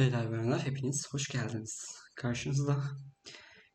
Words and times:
Beyler 0.00 0.30
bayanlar 0.30 0.66
hepiniz 0.66 1.08
hoş 1.12 1.28
geldiniz. 1.28 1.86
Karşınızda, 2.16 2.82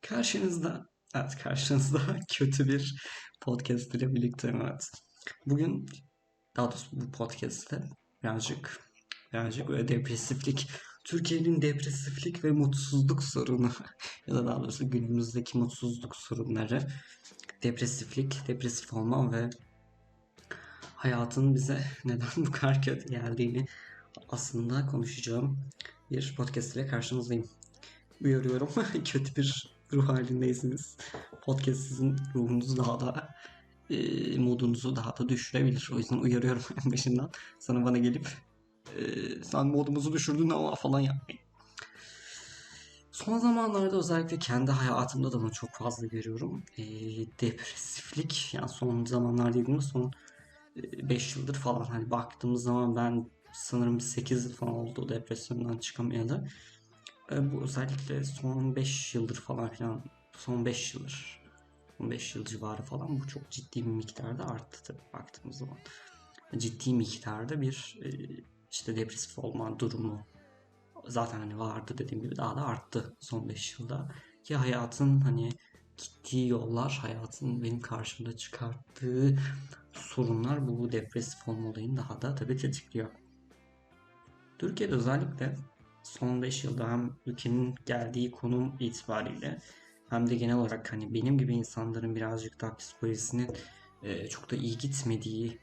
karşınızda, 0.02 0.86
evet 1.16 1.36
karşınızda 1.44 2.00
kötü 2.34 2.68
bir 2.68 3.02
podcast 3.42 3.96
ile 3.96 4.14
birlikteyim 4.14 4.62
evet. 4.62 4.92
Bugün, 5.46 5.86
daha 6.56 6.72
doğrusu 6.72 6.88
bu 6.92 7.12
podcast'te 7.12 7.84
birazcık, 8.24 8.80
birazcık 9.34 9.68
böyle 9.68 9.88
depresiflik, 9.88 10.70
Türkiye'nin 11.04 11.62
depresiflik 11.62 12.44
ve 12.44 12.52
mutsuzluk 12.52 13.24
sorunu 13.24 13.72
ya 14.28 14.36
da 14.36 14.48
daha 14.48 14.60
doğrusu 14.60 14.90
günümüzdeki 14.90 15.58
mutsuzluk 15.58 16.16
sorunları, 16.16 16.88
depresiflik, 17.64 18.48
depresif 18.48 18.94
olma 18.94 19.32
ve 19.32 19.50
hayatın 20.96 21.56
bize 21.56 21.86
neden 22.06 22.30
bu 22.38 22.52
kadar 22.52 22.82
kötü 22.82 23.10
geldiğini 23.10 23.66
aslında 24.30 24.86
konuşacağım 24.86 25.70
bir 26.12 26.34
podcast 26.38 26.76
ile 26.76 26.88
karşınızdayım. 26.88 27.50
Uyarıyorum 28.22 28.70
kötü 29.06 29.36
bir 29.36 29.76
ruh 29.94 30.10
halindeysiniz. 30.10 30.98
Podcast 31.46 31.82
sizin 31.82 32.18
ruhunuzu 32.36 32.78
daha 32.78 33.00
da 33.00 33.36
e, 33.90 34.38
modunuzu 34.40 34.96
daha 34.96 35.18
da 35.18 35.30
düşürebilir. 35.30 35.90
O 35.94 35.98
yüzden 35.98 36.18
uyarıyorum 36.18 36.64
en 36.86 36.92
başından. 36.92 37.32
Sana 37.60 37.86
bana 37.86 37.98
gelip 37.98 38.28
e, 38.98 39.04
sen 39.44 39.68
modumuzu 39.68 40.14
düşürdün 40.14 40.50
ama 40.50 40.76
falan 40.76 41.00
yapmayın. 41.00 41.42
Son 43.12 43.38
zamanlarda 43.38 43.98
özellikle 43.98 44.40
kendi 44.40 44.72
hayatımda 44.72 45.32
da 45.32 45.42
bunu 45.42 45.52
çok 45.52 45.70
fazla 45.70 46.08
görüyorum. 46.08 46.64
E, 46.78 46.84
depresiflik 47.42 48.54
yani 48.54 48.70
son 48.70 49.06
zamanlar 49.06 49.54
dediğimde 49.54 49.82
son 49.82 50.12
5 50.76 51.36
yıldır 51.36 51.56
falan 51.56 51.84
hani 51.84 52.12
baktığımız 52.12 52.64
zaman 52.64 52.96
ben 52.96 53.30
sanırım 53.56 54.00
8 54.00 54.46
yıl 54.46 54.54
falan 54.54 54.74
oldu 54.74 55.10
depresyondan 55.10 55.78
çıkamayalı. 55.78 56.48
E, 57.32 57.52
bu 57.52 57.64
özellikle 57.64 58.24
son 58.24 58.76
5 58.76 59.16
yıldır 59.16 59.36
falan 59.36 59.70
filan 59.70 60.04
son 60.38 60.66
5 60.66 60.94
yıldır 60.94 61.46
15 62.00 62.36
yıl 62.36 62.46
civarı 62.46 62.82
falan 62.82 63.20
bu 63.20 63.28
çok 63.28 63.52
ciddi 63.52 63.86
bir 63.86 63.92
miktarda 63.92 64.48
arttı 64.48 64.84
tabii 64.84 65.14
baktığımız 65.14 65.58
zaman. 65.58 65.78
Ciddi 66.58 66.94
miktarda 66.94 67.62
bir 67.62 68.00
e, 68.04 68.10
işte 68.72 68.96
depresif 68.96 69.40
olma 69.40 69.80
durumu 69.80 70.26
zaten 71.08 71.40
hani 71.40 71.60
vardı 71.60 71.96
dediğim 71.98 72.24
gibi 72.24 72.36
daha 72.36 72.56
da 72.56 72.66
arttı 72.66 73.16
son 73.20 73.50
5 73.50 73.80
yılda. 73.80 74.12
Ki 74.44 74.56
hayatın 74.56 75.22
hani 75.22 75.50
gittiği 75.98 76.50
yollar, 76.50 77.00
hayatın 77.02 77.64
benim 77.64 77.82
karşımda 77.82 78.38
çıkarttığı 78.38 79.38
sorunlar 79.94 80.68
bu 80.68 80.92
depresif 80.92 81.48
olma 81.48 81.70
olayını 81.70 81.98
daha 81.98 82.22
da 82.22 82.36
tabii 82.36 82.58
tetikliyor. 82.58 83.25
Türkiye'de 84.60 84.96
özellikle 84.96 85.56
son 86.04 86.42
5 86.42 86.64
yılda 86.64 86.92
hem 86.92 87.12
ülkenin 87.26 87.76
geldiği 87.86 88.32
konum 88.32 88.76
itibariyle 88.80 89.58
hem 90.10 90.30
de 90.30 90.36
genel 90.36 90.56
olarak 90.56 90.94
hani 90.94 91.14
benim 91.14 91.38
gibi 91.38 91.54
insanların 91.54 92.16
birazcık 92.16 92.62
daha 92.62 92.78
psikolojisinin 92.78 93.50
e, 94.04 94.28
çok 94.28 94.52
da 94.52 94.56
iyi 94.56 94.78
gitmediği 94.78 95.60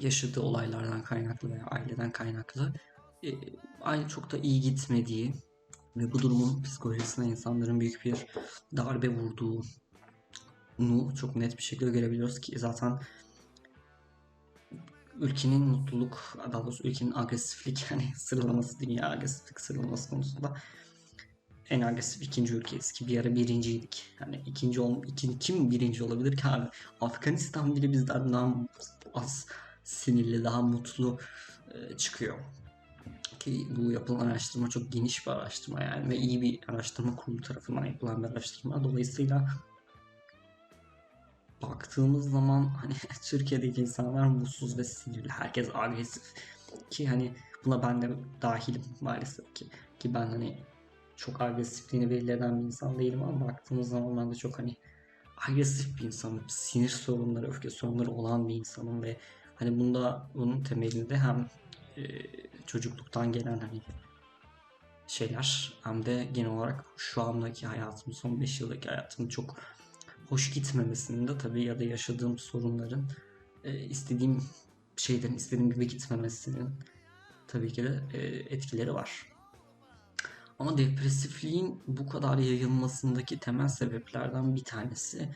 yaşadığı 0.00 0.40
olaylardan 0.40 1.02
kaynaklı 1.02 1.50
veya 1.50 1.66
aileden 1.66 2.12
kaynaklı 2.12 2.74
e, 3.24 3.30
aynı 3.80 4.08
çok 4.08 4.32
da 4.32 4.38
iyi 4.38 4.60
gitmediği 4.60 5.34
ve 5.96 6.12
bu 6.12 6.18
durumun 6.18 6.62
psikolojisine 6.62 7.26
insanların 7.26 7.80
büyük 7.80 8.04
bir 8.04 8.26
darbe 8.76 9.08
vurduğunu 9.08 9.64
çok 11.16 11.36
net 11.36 11.58
bir 11.58 11.62
şekilde 11.62 11.90
görebiliyoruz 11.90 12.40
ki 12.40 12.58
zaten 12.58 13.00
ülkenin 15.20 15.60
mutluluk, 15.60 16.38
daha 16.52 16.62
doğrusu 16.62 16.88
ülkenin 16.88 17.12
agresiflik 17.14 17.86
yani 17.90 18.12
sıralaması, 18.16 18.80
dünya 18.80 19.10
agresiflik 19.10 19.60
sıralaması 19.60 20.10
konusunda 20.10 20.56
en 21.70 21.80
agresif 21.80 22.22
ikinci 22.22 22.54
ülkeyiz 22.54 22.92
ki 22.92 23.08
bir 23.08 23.20
ara 23.20 23.34
birinciydik. 23.34 24.02
Yani 24.20 24.42
ikinci 24.46 24.80
ol, 24.80 25.04
ikinci, 25.06 25.38
kim 25.38 25.70
birinci 25.70 26.04
olabilir 26.04 26.36
ki 26.36 26.48
abi? 26.48 26.68
Afganistan 27.00 27.76
bile 27.76 27.92
bizden 27.92 28.32
daha 28.32 28.54
az 29.14 29.46
sinirli, 29.84 30.44
daha 30.44 30.62
mutlu 30.62 31.18
e, 31.74 31.96
çıkıyor. 31.96 32.38
Ki 33.38 33.66
bu 33.76 33.92
yapılan 33.92 34.26
araştırma 34.26 34.68
çok 34.68 34.92
geniş 34.92 35.26
bir 35.26 35.32
araştırma 35.32 35.82
yani 35.82 36.10
ve 36.10 36.16
iyi 36.16 36.42
bir 36.42 36.60
araştırma 36.68 37.16
kurulu 37.16 37.42
tarafından 37.42 37.84
yapılan 37.84 38.22
bir 38.22 38.28
araştırma. 38.28 38.84
Dolayısıyla 38.84 39.48
baktığımız 41.62 42.30
zaman 42.30 42.64
hani 42.64 42.92
Türkiye'deki 43.22 43.80
insanlar 43.80 44.26
mutsuz 44.26 44.78
ve 44.78 44.84
sinirli. 44.84 45.28
Herkes 45.28 45.68
agresif. 45.74 46.22
Ki 46.90 47.08
hani 47.08 47.34
buna 47.64 47.82
ben 47.82 48.02
de 48.02 48.10
dahilim 48.42 48.84
maalesef 49.00 49.54
ki. 49.54 49.66
Ki 49.98 50.14
ben 50.14 50.26
hani 50.26 50.58
çok 51.16 51.40
agresifliğini 51.40 52.10
belli 52.10 52.32
eden 52.32 52.60
bir 52.60 52.66
insan 52.66 52.98
değilim 52.98 53.22
ama 53.22 53.48
baktığımız 53.48 53.88
zaman 53.88 54.16
ben 54.16 54.30
de 54.30 54.34
çok 54.34 54.58
hani 54.58 54.76
agresif 55.48 55.98
bir 55.98 56.04
insanım. 56.04 56.44
Sinir 56.48 56.88
sorunları, 56.88 57.48
öfke 57.48 57.70
sorunları 57.70 58.10
olan 58.10 58.48
bir 58.48 58.54
insanım 58.54 59.02
ve 59.02 59.16
hani 59.54 59.80
bunda 59.80 60.30
bunun 60.34 60.62
temelinde 60.62 61.18
hem 61.18 61.48
e, 61.96 62.02
çocukluktan 62.66 63.32
gelen 63.32 63.58
hani 63.58 63.82
şeyler 65.06 65.74
hem 65.82 66.06
de 66.06 66.28
genel 66.32 66.50
olarak 66.50 66.84
şu 66.96 67.22
andaki 67.22 67.66
hayatım, 67.66 68.12
son 68.12 68.40
5 68.40 68.60
yıldaki 68.60 68.88
hayatım 68.88 69.28
çok 69.28 69.56
hoş 70.30 70.50
gitmemesinin 70.50 71.28
de 71.28 71.38
tabii 71.38 71.64
ya 71.64 71.78
da 71.78 71.84
yaşadığım 71.84 72.38
sorunların 72.38 73.10
e, 73.64 73.78
istediğim 73.78 74.42
şeyden 74.96 75.32
istediğim 75.32 75.72
gibi 75.72 75.88
gitmemesinin 75.88 76.70
tabii 77.48 77.72
ki 77.72 77.84
de 77.84 78.00
e, 78.12 78.18
etkileri 78.26 78.94
var. 78.94 79.32
Ama 80.58 80.78
depresifliğin 80.78 81.82
bu 81.86 82.08
kadar 82.08 82.38
yayılmasındaki 82.38 83.38
temel 83.38 83.68
sebeplerden 83.68 84.56
bir 84.56 84.64
tanesi 84.64 85.28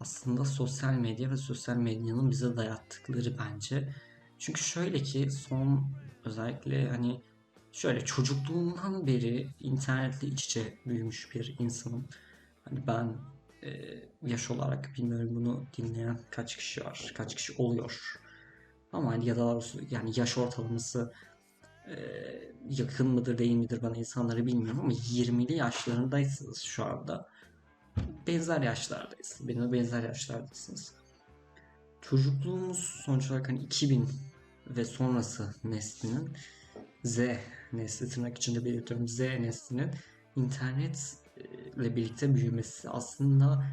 aslında 0.00 0.44
sosyal 0.44 0.92
medya 0.92 1.30
ve 1.30 1.36
sosyal 1.36 1.76
medyanın 1.76 2.30
bize 2.30 2.56
dayattıkları 2.56 3.38
bence. 3.38 3.94
Çünkü 4.38 4.60
şöyle 4.64 5.02
ki 5.02 5.30
son 5.30 5.92
özellikle 6.24 6.90
hani 6.90 7.20
şöyle 7.72 8.04
çocukluğumdan 8.04 9.06
beri 9.06 9.48
internetle 9.60 10.28
iç 10.28 10.44
içe 10.44 10.78
büyümüş 10.86 11.34
bir 11.34 11.56
insanım. 11.58 12.08
Hani 12.64 12.86
ben 12.86 13.16
e, 13.62 13.70
yaş 14.22 14.50
olarak 14.50 14.90
bilmiyorum 14.98 15.28
bunu 15.32 15.66
dinleyen 15.76 16.20
kaç 16.30 16.56
kişi 16.56 16.84
var, 16.84 17.12
kaç 17.16 17.34
kişi 17.34 17.52
oluyor. 17.62 18.20
Ama 18.92 19.12
hani 19.12 19.26
ya 19.26 19.36
da 19.36 19.60
yani 19.90 20.12
yaş 20.16 20.38
ortalaması 20.38 21.12
e, 21.88 21.96
yakın 22.68 23.06
mıdır 23.06 23.38
değil 23.38 23.56
midir 23.56 23.82
bana 23.82 23.96
insanları 23.96 24.46
bilmiyorum 24.46 24.80
ama 24.80 24.92
20'li 24.92 25.52
yaşlarındaysınız 25.52 26.58
şu 26.58 26.84
anda. 26.84 27.28
Benzer 28.26 28.62
yaşlardayız. 28.62 29.38
Benimle 29.40 29.72
benzer 29.72 30.02
yaşlardasınız. 30.02 30.92
Çocukluğumuz 32.02 32.78
sonuç 32.78 33.30
olarak 33.30 33.48
hani 33.48 33.58
2000 33.58 34.08
ve 34.66 34.84
sonrası 34.84 35.54
neslinin 35.64 36.30
Z 37.04 37.18
nesli 37.72 38.08
tırnak 38.08 38.36
içinde 38.36 38.64
belirtiyorum 38.64 39.08
Z 39.08 39.20
neslinin 39.20 39.90
internet 40.36 41.16
ile 41.78 41.96
birlikte 41.96 42.34
büyümesi 42.34 42.90
aslında 42.90 43.66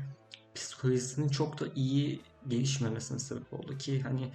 psikolojisinin 0.55 1.27
çok 1.27 1.59
da 1.59 1.65
iyi 1.75 2.21
gelişmemesine 2.47 3.19
sebep 3.19 3.53
oldu 3.53 3.77
ki 3.77 4.01
hani 4.01 4.31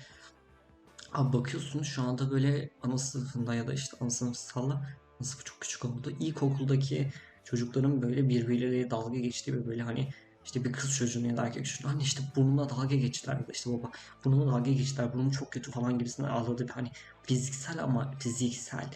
abi 1.13 1.39
bakıyorsunuz 1.39 1.87
şu 1.87 2.03
anda 2.03 2.31
böyle 2.31 2.71
ana 2.83 2.99
sınıfında 2.99 3.55
ya 3.55 3.67
da 3.67 3.73
işte 3.73 3.97
ana 4.01 4.11
sınıf 4.11 4.37
salla 4.37 4.75
ana 4.75 5.27
sınıfı 5.27 5.45
çok 5.45 5.61
küçük 5.61 5.85
oldu. 5.85 6.13
İlkokuldaki 6.21 7.13
çocukların 7.45 8.03
böyle 8.03 8.29
birbirleriyle 8.29 8.91
dalga 8.91 9.19
geçtiği 9.19 9.53
ve 9.53 9.67
böyle 9.67 9.83
hani 9.83 10.09
işte 10.45 10.65
bir 10.65 10.73
kız 10.73 10.97
çocuğunu 10.97 11.27
ya 11.27 11.37
da 11.37 11.47
erkek 11.47 11.67
çocuğunu 11.67 11.93
hani 11.93 12.03
işte 12.03 12.23
burnuna 12.37 12.69
dalga 12.69 12.97
geçtiler 12.97 13.35
ya 13.35 13.49
da 13.49 13.53
işte 13.53 13.71
baba 13.73 13.91
burnuna 14.25 14.53
dalga 14.53 14.71
geçtiler 14.71 15.13
burnum 15.13 15.31
çok 15.31 15.53
kötü 15.53 15.71
falan 15.71 15.99
gibisinden 15.99 16.29
ağladı. 16.29 16.67
Hani 16.75 16.91
fiziksel 17.23 17.83
ama 17.83 18.15
fiziksel 18.19 18.91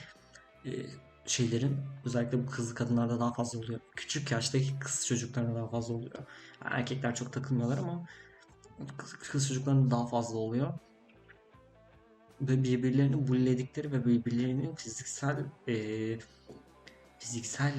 e, 0.64 0.70
şeylerin 1.26 1.76
özellikle 2.04 2.46
bu 2.46 2.50
kızlı 2.50 2.74
kadınlarda 2.74 3.20
daha 3.20 3.32
fazla 3.32 3.58
oluyor. 3.58 3.80
Küçük 3.96 4.30
yaştaki 4.30 4.78
kız 4.78 5.06
çocuklarında 5.06 5.54
daha 5.54 5.68
fazla 5.68 5.94
oluyor. 5.94 6.14
Erkekler 6.64 7.14
çok 7.14 7.32
takılmıyorlar 7.32 7.78
ama 7.78 8.06
kız, 8.96 9.12
kız 9.12 9.48
çocuklarında 9.48 9.90
daha 9.90 10.06
fazla 10.06 10.38
oluyor. 10.38 10.72
Ve 12.40 12.64
birbirlerini 12.64 13.28
bulledikleri 13.28 13.92
ve 13.92 14.04
birbirlerinin 14.04 14.74
fiziksel 14.74 15.44
e, 15.68 16.18
fiziksel 17.18 17.74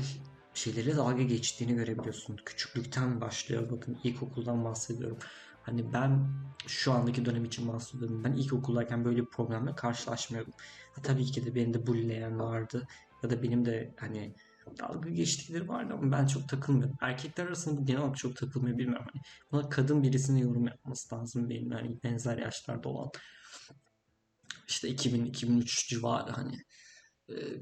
şeylere 0.54 0.98
dalga 0.98 1.24
geçtiğini 1.24 1.76
görebiliyorsun. 1.76 2.38
Küçüklükten 2.46 3.22
başlıyor. 3.22 3.72
Bakın 3.72 4.00
ilkokuldan 4.04 4.66
bahsediyorum. 4.66 5.18
Hani 5.64 5.94
ben 5.94 6.28
şu 6.68 6.92
andaki 6.92 7.26
dönem 7.26 7.46
için 7.46 7.68
bahsediyorum. 7.68 8.24
Ben 8.24 8.32
ilkokuldayken 8.32 9.06
böyle 9.06 9.22
bir 9.22 9.30
problemle 9.30 9.76
karşılaşmıyordum. 9.76 10.54
Ha, 10.94 11.02
tabii 11.02 11.26
ki 11.26 11.46
de 11.46 11.56
beni 11.56 11.74
de 11.74 11.88
bulleyen 11.88 12.40
vardı 12.40 12.88
ya 13.26 13.38
da 13.38 13.44
benim 13.44 13.66
de 13.66 13.96
hani 14.00 14.36
dalga 14.80 15.10
geçtikleri 15.10 15.68
vardı 15.68 15.94
ama 15.94 16.12
ben 16.12 16.26
çok 16.26 16.50
takılmıyorum. 16.50 16.98
Erkekler 17.02 17.46
arasında 17.46 17.82
bu 17.82 17.86
genel 17.86 18.02
olarak 18.02 18.18
çok 18.18 18.36
takılmıyor 18.36 18.78
bilmiyorum. 18.78 19.06
Hani 19.14 19.22
buna 19.52 19.70
kadın 19.70 20.04
birisinin 20.04 20.40
yorum 20.42 20.68
yapması 20.68 21.16
lazım 21.16 21.50
benim 21.50 21.72
hani 21.72 22.04
benzer 22.04 22.38
yaşlarda 22.38 22.90
olan. 22.90 23.10
İşte 24.68 24.90
2000-2003 24.90 25.90
civarı 25.90 26.32
hani 26.32 26.58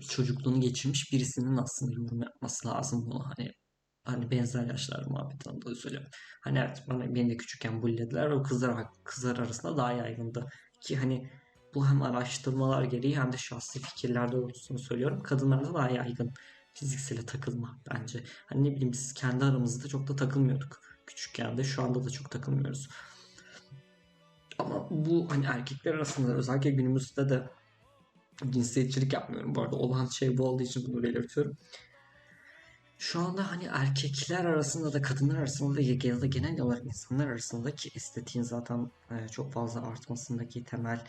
çocukluğunu 0.09 0.61
geçirmiş 0.61 1.13
birisinin 1.13 1.57
aslında 1.57 1.93
yorum 1.93 2.21
yapması 2.21 2.67
lazım 2.67 3.05
bunu. 3.05 3.25
Hani 3.25 3.51
hani 4.05 4.31
benzer 4.31 4.65
yaşlar 4.65 5.05
muhabbetinden 5.05 5.61
dolayı 5.61 5.75
söylüyorum. 5.75 6.09
Hani 6.43 6.59
evet 6.59 6.83
bana 6.89 7.15
beni 7.15 7.29
de 7.29 7.37
küçükken 7.37 7.81
bullediler 7.81 8.29
o 8.29 8.43
kızlar 8.43 8.85
kızlar 9.03 9.37
arasında 9.37 9.77
daha 9.77 9.91
yaygındı. 9.91 10.49
Ki 10.81 10.97
hani 10.97 11.29
bu 11.75 11.87
hem 11.87 12.01
araştırmalar 12.01 12.83
gereği 12.83 13.17
hem 13.19 13.33
de 13.33 13.37
şahsi 13.37 13.79
fikirler 13.79 14.31
doğrultusunu 14.31 14.79
söylüyorum. 14.79 15.23
Kadınlarda 15.23 15.73
daha 15.73 15.89
yaygın 15.89 16.33
fiziksele 16.73 17.25
takılma 17.25 17.79
bence. 17.91 18.23
Hani 18.45 18.63
ne 18.63 18.71
bileyim 18.75 18.91
biz 18.91 19.13
kendi 19.13 19.45
aramızda 19.45 19.87
çok 19.87 20.07
da 20.07 20.15
takılmıyorduk. 20.15 20.81
Küçükken 21.07 21.57
de 21.57 21.63
şu 21.63 21.83
anda 21.83 22.05
da 22.05 22.09
çok 22.09 22.31
takılmıyoruz. 22.31 22.89
Ama 24.59 24.87
bu 24.89 25.27
hani 25.31 25.45
erkekler 25.45 25.93
arasında 25.93 26.33
özellikle 26.33 26.71
günümüzde 26.71 27.29
de 27.29 27.49
cinsiyetçilik 28.49 29.13
yapmıyorum 29.13 29.55
bu 29.55 29.61
arada. 29.61 29.75
Olan 29.75 30.05
şey 30.05 30.37
bu 30.37 30.43
olduğu 30.43 30.63
için 30.63 30.83
bunu 30.87 31.03
belirtiyorum. 31.03 31.57
Şu 32.97 33.19
anda 33.19 33.51
hani 33.51 33.63
erkekler 33.63 34.45
arasında 34.45 34.93
da 34.93 35.01
kadınlar 35.01 35.37
arasında 35.37 35.77
da 35.77 35.81
ya 35.81 36.21
da 36.21 36.25
genel 36.25 36.61
olarak 36.61 36.85
insanlar 36.85 37.27
arasındaki 37.27 37.89
estetiğin 37.95 38.43
zaten 38.43 38.91
e, 39.11 39.27
çok 39.27 39.53
fazla 39.53 39.81
artmasındaki 39.81 40.63
temel 40.63 40.99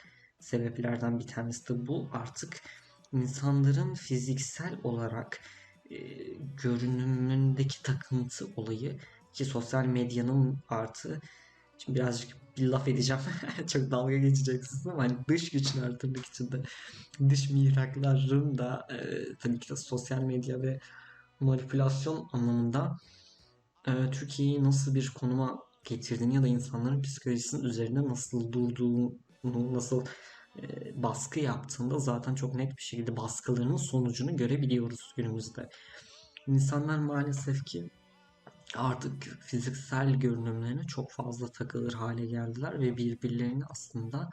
sebeplerden 0.45 1.19
bir 1.19 1.27
tanesi 1.27 1.69
de 1.69 1.87
bu. 1.87 2.11
Artık 2.13 2.61
insanların 3.13 3.95
fiziksel 3.95 4.79
olarak 4.85 5.41
e, 5.91 5.97
görünümündeki 6.63 7.83
takıntı 7.83 8.47
olayı 8.57 8.99
ki 9.33 9.45
sosyal 9.45 9.87
medyanın 9.87 10.59
artı 10.69 11.21
şimdi 11.79 11.99
birazcık 11.99 12.57
bir 12.57 12.67
laf 12.67 12.89
edeceğim. 12.89 13.23
Çok 13.67 13.91
dalga 13.91 14.17
geçeceksiniz 14.17 14.87
ama 14.87 15.03
hani 15.03 15.17
dış 15.29 15.51
güçler 15.51 15.99
tırnak 15.99 16.27
içinde 16.27 16.63
dış 17.29 17.51
mihrakların 17.51 18.59
da 18.59 18.87
e, 18.91 19.25
tabii 19.37 19.61
ki 19.61 19.71
de 19.71 19.77
sosyal 19.77 20.23
medya 20.23 20.63
ve 20.63 20.81
manipülasyon 21.41 22.29
anlamında 22.33 22.97
e, 23.87 24.11
Türkiye'yi 24.11 24.65
nasıl 24.65 24.95
bir 24.95 25.11
konuma 25.11 25.59
getirdiğini 25.85 26.35
ya 26.35 26.43
da 26.43 26.49
insanların 26.49 27.03
psikolojisinin 27.03 27.65
üzerinde 27.65 28.05
nasıl 28.05 28.53
durduğunu, 28.53 29.73
nasıl 29.73 30.05
baskı 30.95 31.41
yaptığında 31.41 31.99
zaten 31.99 32.35
çok 32.35 32.55
net 32.55 32.77
bir 32.77 32.83
şekilde 32.83 33.17
baskılarının 33.17 33.77
sonucunu 33.77 34.37
görebiliyoruz 34.37 35.13
günümüzde. 35.17 35.69
İnsanlar 36.47 36.99
maalesef 36.99 37.65
ki 37.65 37.91
artık 38.77 39.23
fiziksel 39.23 40.15
görünümlerine 40.15 40.87
çok 40.87 41.13
fazla 41.13 41.53
takılır 41.53 41.93
hale 41.93 42.27
geldiler 42.27 42.81
ve 42.81 42.97
birbirlerini 42.97 43.65
aslında 43.71 44.31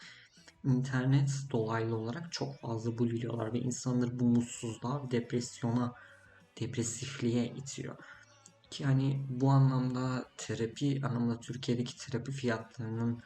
internet 0.64 1.30
dolaylı 1.52 1.96
olarak 1.96 2.32
çok 2.32 2.60
fazla 2.62 2.98
bululuyorlar 2.98 3.54
ve 3.54 3.60
insanları 3.60 4.20
bu 4.20 4.26
mutsuzluğa, 4.26 5.12
depresyona, 5.12 5.94
depresifliğe 6.60 7.46
itiyor. 7.46 7.96
Ki 8.70 8.86
hani 8.86 9.26
bu 9.30 9.50
anlamda 9.50 10.26
terapi 10.38 11.02
anlamda 11.06 11.40
Türkiye'deki 11.40 11.98
terapi 11.98 12.32
fiyatlarının 12.32 13.22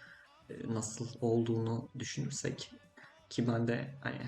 nasıl 0.68 1.08
olduğunu 1.22 1.90
düşünürsek 2.00 2.72
ki 3.30 3.48
ben 3.48 3.68
de 3.68 3.98
hani 4.01 4.22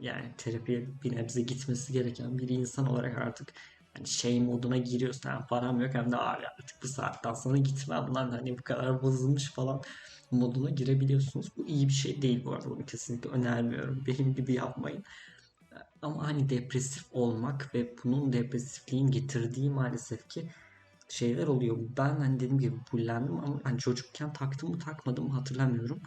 yani 0.00 0.34
terapiye 0.38 0.86
bir 1.02 1.16
nebze 1.16 1.42
gitmesi 1.42 1.92
gereken 1.92 2.38
bir 2.38 2.48
insan 2.48 2.86
olarak 2.86 3.18
artık 3.18 3.52
hani 3.96 4.06
şey 4.06 4.40
moduna 4.40 4.76
giriyorsun. 4.76 5.28
Yani 5.30 5.46
param 5.46 5.80
yok 5.80 5.94
hem 5.94 6.12
de 6.12 6.16
abi 6.16 6.46
artık 6.46 6.82
bu 6.82 6.88
saatten 6.88 7.34
sonra 7.34 7.56
gitmem 7.56 8.14
lan 8.14 8.30
hani 8.30 8.58
bu 8.58 8.62
kadar 8.62 9.02
bozulmuş 9.02 9.52
falan 9.52 9.82
moduna 10.30 10.70
girebiliyorsunuz. 10.70 11.48
Bu 11.56 11.66
iyi 11.68 11.88
bir 11.88 11.92
şey 11.92 12.22
değil 12.22 12.44
bu 12.44 12.52
arada. 12.52 12.70
Bunu 12.70 12.86
kesinlikle 12.86 13.30
önermiyorum. 13.30 14.04
Benim 14.06 14.34
gibi 14.34 14.52
yapmayın. 14.52 15.04
Ama 16.02 16.26
hani 16.26 16.48
depresif 16.48 17.04
olmak 17.12 17.74
ve 17.74 17.94
bunun 18.04 18.32
depresifliğin 18.32 19.10
getirdiği 19.10 19.70
maalesef 19.70 20.28
ki 20.28 20.48
şeyler 21.08 21.46
oluyor. 21.46 21.76
Ben 21.96 22.16
hani 22.16 22.36
dediğim 22.36 22.58
gibi 22.58 22.76
bullendim 22.92 23.38
ama 23.38 23.60
hani 23.64 23.78
çocukken 23.78 24.32
taktım 24.32 24.70
mı 24.70 24.78
takmadım 24.78 25.24
mı 25.24 25.34
hatırlamıyorum. 25.34 26.02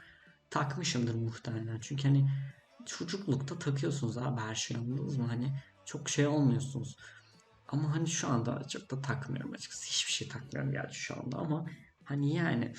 Takmışımdır 0.50 1.16
muhtemelen. 1.16 1.80
Çünkü 1.80 2.04
hani 2.04 2.30
çocuklukta 2.86 3.60
takıyorsunuz 3.60 4.18
abi 4.18 4.42
her 4.42 4.56
şey 4.56 4.78
anladınız 4.78 5.18
mı? 5.18 5.28
Hani 5.28 5.60
çok 5.86 6.10
şey 6.10 6.28
olmuyorsunuz. 6.28 6.98
Ama 7.68 7.96
hani 7.96 8.08
şu 8.08 8.28
anda 8.28 8.68
çok 8.68 8.92
da 8.92 9.02
takmıyorum 9.02 9.54
açıkçası. 9.54 9.86
Hiçbir 9.86 10.12
şey 10.12 10.28
takmıyorum 10.28 10.72
gerçi 10.72 11.00
şu 11.00 11.20
anda 11.20 11.38
ama 11.38 11.66
hani 12.04 12.36
yani 12.36 12.74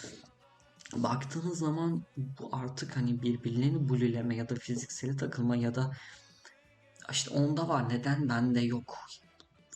baktığınız 0.97 1.59
zaman 1.59 2.03
bu 2.17 2.49
artık 2.53 2.97
hani 2.97 3.23
birbirlerini 3.23 3.89
bulileme 3.89 4.37
ya 4.37 4.49
da 4.49 4.55
fiziksel 4.55 5.19
takılma 5.19 5.57
ya 5.57 5.75
da 5.75 5.97
işte 7.11 7.31
onda 7.31 7.69
var 7.69 7.89
neden 7.89 8.29
bende 8.29 8.61
yok 8.61 8.99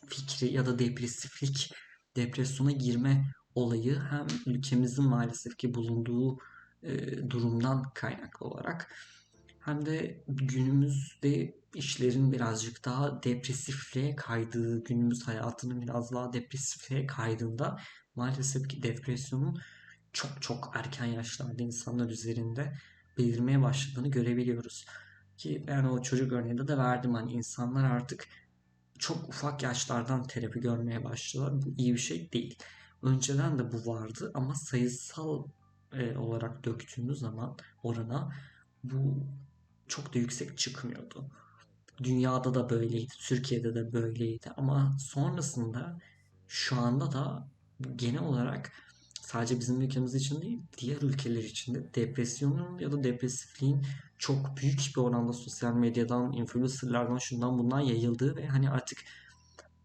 fikri 0.07 0.53
ya 0.53 0.67
da 0.67 0.79
depresiflik 0.79 1.73
depresyona 2.17 2.71
girme 2.71 3.25
olayı 3.55 4.01
hem 4.01 4.27
ülkemizin 4.47 5.05
maalesef 5.05 5.57
ki 5.57 5.75
bulunduğu 5.75 6.39
e, 6.83 7.31
durumdan 7.31 7.91
kaynaklı 7.95 8.47
olarak 8.47 8.95
hem 9.61 9.87
de 9.87 10.25
günümüzde 10.29 11.55
işlerin 11.75 12.33
birazcık 12.33 12.85
daha 12.85 13.23
depresifliğe 13.23 14.17
kaydığı, 14.17 14.85
günümüz 14.85 15.29
hayatının 15.29 15.83
biraz 15.83 16.13
daha 16.13 16.33
depresifliğe 16.33 17.07
kaydığında 17.07 17.81
maalesef 18.15 18.69
ki 18.69 18.83
depresyonun 18.83 19.61
çok 20.13 20.43
çok 20.43 20.73
erken 20.75 21.07
yaşlarda 21.07 21.63
insanlar 21.63 22.11
üzerinde 22.11 22.73
belirmeye 23.19 23.63
başladığını 23.63 24.11
görebiliyoruz. 24.11 24.87
Ki 25.37 25.65
yani 25.69 25.89
o 25.89 26.03
çocuk 26.03 26.33
örneğinde 26.33 26.69
de 26.69 26.79
verdim 26.79 27.15
hani 27.15 27.33
insanlar 27.33 27.91
artık 27.91 28.29
çok 28.99 29.29
ufak 29.29 29.63
yaşlardan 29.63 30.23
terapi 30.23 30.61
görmeye 30.61 31.05
başlıyorlar. 31.05 31.63
Bu 31.63 31.75
iyi 31.79 31.95
bir 31.95 31.99
şey 31.99 32.33
değil. 32.33 32.59
Önceden 33.03 33.59
de 33.59 33.73
bu 33.73 33.87
vardı 33.87 34.31
ama 34.35 34.55
sayısal 34.55 35.45
e, 35.93 36.17
olarak 36.17 36.65
döktüğümüz 36.65 37.19
zaman 37.19 37.57
orana 37.83 38.33
bu 38.85 39.27
çok 39.89 40.15
da 40.15 40.19
yüksek 40.19 40.59
çıkmıyordu. 40.59 41.27
Dünyada 42.03 42.55
da 42.55 42.71
böyleydi, 42.71 43.13
Türkiye'de 43.19 43.75
de 43.75 43.93
böyleydi 43.93 44.51
ama 44.57 44.97
sonrasında 44.99 45.99
şu 46.49 46.81
anda 46.81 47.13
da 47.13 47.49
genel 47.97 48.23
olarak 48.23 48.73
sadece 49.21 49.61
bizim 49.61 49.81
ülkemiz 49.81 50.15
için 50.15 50.43
değil, 50.43 50.63
diğer 50.79 51.03
ülkeler 51.03 51.45
için 51.45 51.75
de 51.75 51.95
depresyonun 51.95 52.79
ya 52.79 52.93
da 52.93 53.05
depresifliğin 53.05 53.87
çok 54.19 54.57
büyük 54.57 54.81
bir 54.97 55.01
oranda 55.01 55.33
sosyal 55.33 55.75
medyadan, 55.75 56.33
influencerlardan, 56.33 57.19
şundan 57.19 57.59
bundan 57.59 57.81
yayıldığı 57.81 58.37
ve 58.37 58.47
hani 58.47 58.71
artık 58.71 58.99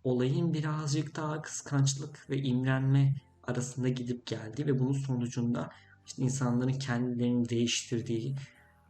olayın 0.04 0.54
birazcık 0.54 1.16
daha 1.16 1.42
kıskançlık 1.42 2.30
ve 2.30 2.38
imrenme 2.38 3.16
arasında 3.44 3.90
gidip 3.90 4.26
geldi 4.26 4.66
ve 4.66 4.80
bunun 4.80 4.94
sonucunda 4.94 5.70
işte 6.08 6.24
insanların 6.24 6.74
kendilerini 6.74 7.50
değiştirdiği 7.50 8.36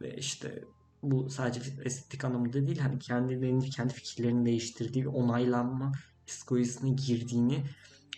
ve 0.00 0.16
işte 0.16 0.64
bu 1.02 1.30
sadece 1.30 1.60
estetik 1.84 2.24
anlamında 2.24 2.66
değil 2.66 2.78
hani 2.78 2.98
kendilerini 2.98 3.70
kendi 3.70 3.94
fikirlerini 3.94 4.46
değiştirdiği 4.46 5.04
ve 5.04 5.08
onaylanma 5.08 5.92
psikolojisine 6.26 6.90
girdiğini 6.90 7.64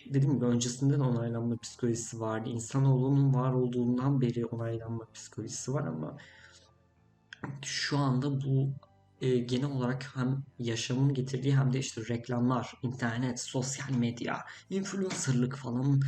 dediğim 0.05 0.35
gibi 0.35 0.45
öncesinde 0.45 0.99
de 0.99 1.03
onaylanma 1.03 1.57
psikolojisi 1.57 2.19
vardı. 2.19 2.49
İnsanoğlunun 2.49 3.33
var 3.33 3.53
olduğundan 3.53 4.21
beri 4.21 4.45
onaylanma 4.45 5.07
psikolojisi 5.13 5.73
var 5.73 5.87
ama 5.87 6.17
şu 7.61 7.97
anda 7.97 8.41
bu 8.41 8.69
e, 9.21 9.37
genel 9.37 9.71
olarak 9.71 10.15
hem 10.15 10.43
yaşamın 10.59 11.13
getirdiği 11.13 11.57
hem 11.57 11.73
de 11.73 11.79
işte 11.79 12.01
reklamlar, 12.09 12.73
internet, 12.81 13.39
sosyal 13.39 13.89
medya, 13.89 14.45
influencerlık 14.69 15.55
falan 15.55 16.01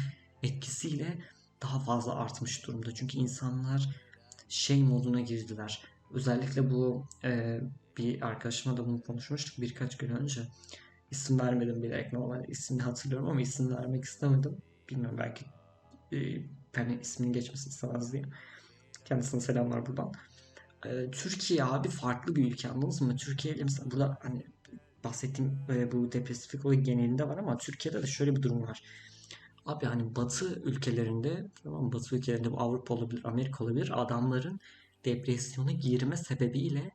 etkisiyle 0.43 1.17
daha 1.63 1.79
fazla 1.79 2.15
artmış 2.15 2.67
durumda. 2.67 2.93
Çünkü 2.93 3.17
insanlar 3.17 3.89
şey 4.50 4.84
moduna 4.84 5.22
girdiler. 5.22 5.82
Özellikle 6.13 6.72
bu 6.72 7.08
e, 7.24 7.62
bir 7.98 8.22
arkadaşımla 8.22 8.77
da 8.77 8.88
bunu 8.88 9.01
konuşmuştuk 9.01 9.62
birkaç 9.62 9.98
gün 9.98 10.10
önce. 10.10 10.41
İsim 11.12 11.39
vermedim 11.39 11.84
bilerek 11.84 12.13
normal 12.13 12.50
ismini 12.50 12.82
hatırlıyorum 12.82 13.29
ama 13.29 13.41
isim 13.41 13.75
vermek 13.75 14.03
istemedim. 14.03 14.58
Bilmiyorum 14.89 15.17
belki 15.20 15.46
e, 16.13 16.17
hani 16.75 17.00
isminin 17.01 17.34
geçmesini 17.34 17.72
istemez 17.72 18.13
diye. 18.13 18.24
Kendisine 19.05 19.41
selamlar 19.41 19.86
buradan. 19.86 20.12
E, 20.86 21.12
Türkiye 21.12 21.63
abi 21.63 21.89
farklı 21.89 22.36
bir 22.36 22.51
ülke 22.51 22.70
anladınız 22.70 23.01
mı? 23.01 23.15
Türkiye 23.15 23.55
ile 23.55 23.63
mesela 23.63 23.91
burada 23.91 24.17
hani 24.22 24.46
bahsettiğim 25.03 25.60
e, 25.70 25.91
bu 25.91 26.12
depresiflik 26.12 26.65
olayı 26.65 26.84
genelinde 26.84 27.27
var 27.29 27.38
ama 27.38 27.58
Türkiye'de 27.58 28.03
de 28.03 28.08
şöyle 28.08 28.36
bir 28.36 28.41
durum 28.41 28.62
var. 28.62 28.84
Abi 29.65 29.86
hani 29.86 30.15
Batı 30.15 30.62
ülkelerinde, 30.63 31.48
tamam 31.63 31.93
Batı 31.93 32.15
ülkelerinde 32.15 32.51
bu 32.51 32.60
Avrupa 32.62 32.93
olabilir, 32.93 33.22
Amerika 33.25 33.63
olabilir. 33.63 34.01
Adamların 34.01 34.60
depresyona 35.05 35.72
girme 35.72 36.17
sebebiyle 36.17 36.91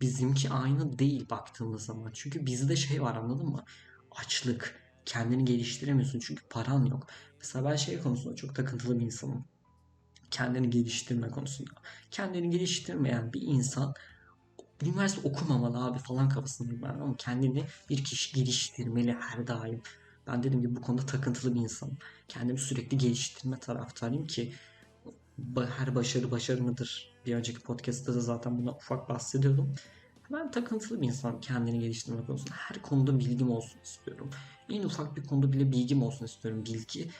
bizimki 0.00 0.50
aynı 0.50 0.98
değil 0.98 1.30
baktığımız 1.30 1.84
zaman. 1.84 2.10
Çünkü 2.14 2.46
bizde 2.46 2.76
şey 2.76 3.02
var 3.02 3.16
anladın 3.16 3.48
mı? 3.48 3.64
Açlık. 4.10 4.82
Kendini 5.04 5.44
geliştiremiyorsun 5.44 6.18
çünkü 6.18 6.42
paran 6.50 6.84
yok. 6.84 7.06
Mesela 7.38 7.70
ben 7.70 7.76
şey 7.76 8.00
konusunda 8.00 8.36
çok 8.36 8.54
takıntılı 8.54 8.98
bir 8.98 9.04
insanım. 9.04 9.44
Kendini 10.30 10.70
geliştirme 10.70 11.28
konusunda. 11.28 11.70
Kendini 12.10 12.50
geliştirmeyen 12.50 13.32
bir 13.32 13.42
insan 13.42 13.94
üniversite 14.82 15.28
okumamalı 15.28 15.84
abi 15.84 15.98
falan 15.98 16.28
kafasındayım 16.28 16.82
ben 16.82 16.88
ama 16.88 17.16
kendini 17.16 17.64
bir 17.90 18.04
kişi 18.04 18.34
geliştirmeli 18.34 19.12
her 19.12 19.46
daim. 19.46 19.82
Ben 20.26 20.42
dedim 20.42 20.62
ki 20.62 20.76
bu 20.76 20.80
konuda 20.80 21.06
takıntılı 21.06 21.54
bir 21.54 21.60
insanım. 21.60 21.98
Kendimi 22.28 22.58
sürekli 22.58 22.98
geliştirme 22.98 23.58
taraftarıyım 23.58 24.26
ki 24.26 24.52
her 25.76 25.94
başarı 25.94 26.30
başarı 26.30 26.62
mıdır? 26.62 27.12
Bir 27.26 27.34
önceki 27.34 27.60
podcast'ta 27.60 28.14
da 28.14 28.20
zaten 28.20 28.58
buna 28.58 28.70
ufak 28.70 29.08
bahsediyordum. 29.08 29.74
Ben 30.32 30.50
takıntılı 30.50 31.00
bir 31.00 31.06
insanım 31.06 31.40
kendini 31.40 31.78
geliştirme 31.80 32.24
konusunda. 32.26 32.54
Her 32.54 32.82
konuda 32.82 33.18
bilgim 33.18 33.50
olsun 33.50 33.80
istiyorum. 33.84 34.30
En 34.70 34.82
ufak 34.82 35.16
bir 35.16 35.24
konuda 35.24 35.52
bile 35.52 35.72
bilgim 35.72 36.02
olsun 36.02 36.24
istiyorum. 36.24 36.64
Bilgi 36.64 37.10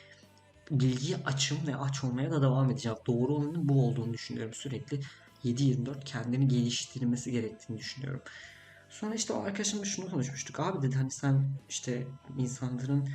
bilgiye 0.70 1.16
açım 1.24 1.58
ve 1.66 1.76
aç 1.76 2.04
olmaya 2.04 2.30
da 2.30 2.42
devam 2.42 2.70
edeceğim. 2.70 2.98
Doğru 3.06 3.34
olanın 3.34 3.68
bu 3.68 3.86
olduğunu 3.86 4.12
düşünüyorum. 4.12 4.54
Sürekli 4.54 5.00
7-24 5.44 6.04
kendini 6.04 6.48
geliştirmesi 6.48 7.32
gerektiğini 7.32 7.78
düşünüyorum. 7.78 8.22
Sonra 8.92 9.14
işte 9.14 9.32
o 9.32 9.42
arkadaşımla 9.42 9.84
şunu 9.84 10.10
konuşmuştuk. 10.10 10.60
Abi 10.60 10.86
dedi 10.86 10.96
hani 10.96 11.10
sen 11.10 11.56
işte 11.68 12.08
insanların 12.36 13.08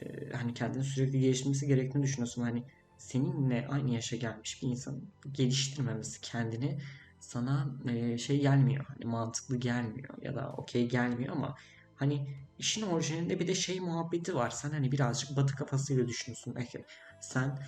e, 0.00 0.32
hani 0.32 0.54
kendini 0.54 0.84
sürekli 0.84 1.20
geliştirmesi 1.20 1.66
gerektiğini 1.66 2.02
düşünüyorsun. 2.02 2.42
Hani 2.42 2.64
seninle 2.98 3.68
aynı 3.68 3.94
yaşa 3.94 4.16
gelmiş 4.16 4.62
bir 4.62 4.68
insan 4.68 5.02
geliştirmemesi 5.32 6.20
kendini 6.20 6.78
sana 7.20 7.74
e, 7.88 8.18
şey 8.18 8.40
gelmiyor. 8.40 8.84
Hani 8.88 9.04
mantıklı 9.04 9.56
gelmiyor 9.56 10.22
ya 10.22 10.34
da 10.34 10.52
okey 10.52 10.88
gelmiyor 10.88 11.36
ama 11.36 11.54
hani 11.94 12.36
işin 12.58 12.82
orijinalinde 12.82 13.40
bir 13.40 13.46
de 13.48 13.54
şey 13.54 13.80
muhabbeti 13.80 14.34
var. 14.34 14.50
Sen 14.50 14.70
hani 14.70 14.92
birazcık 14.92 15.36
batı 15.36 15.54
kafasıyla 15.56 16.08
düşünüyorsun. 16.08 16.54
Belki 16.56 16.84
sen 17.20 17.58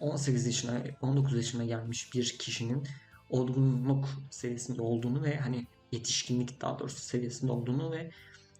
18 0.00 0.46
yaşına 0.46 0.82
19 1.00 1.36
yaşına 1.36 1.64
gelmiş 1.64 2.14
bir 2.14 2.38
kişinin 2.38 2.86
olgunluk 3.28 4.08
seviyesinde 4.30 4.82
olduğunu 4.82 5.22
ve 5.22 5.36
hani 5.36 5.66
yetişkinlik 5.92 6.60
daha 6.60 6.78
doğrusu 6.78 6.98
seviyesinde 6.98 7.52
olduğunu 7.52 7.92
ve 7.92 8.10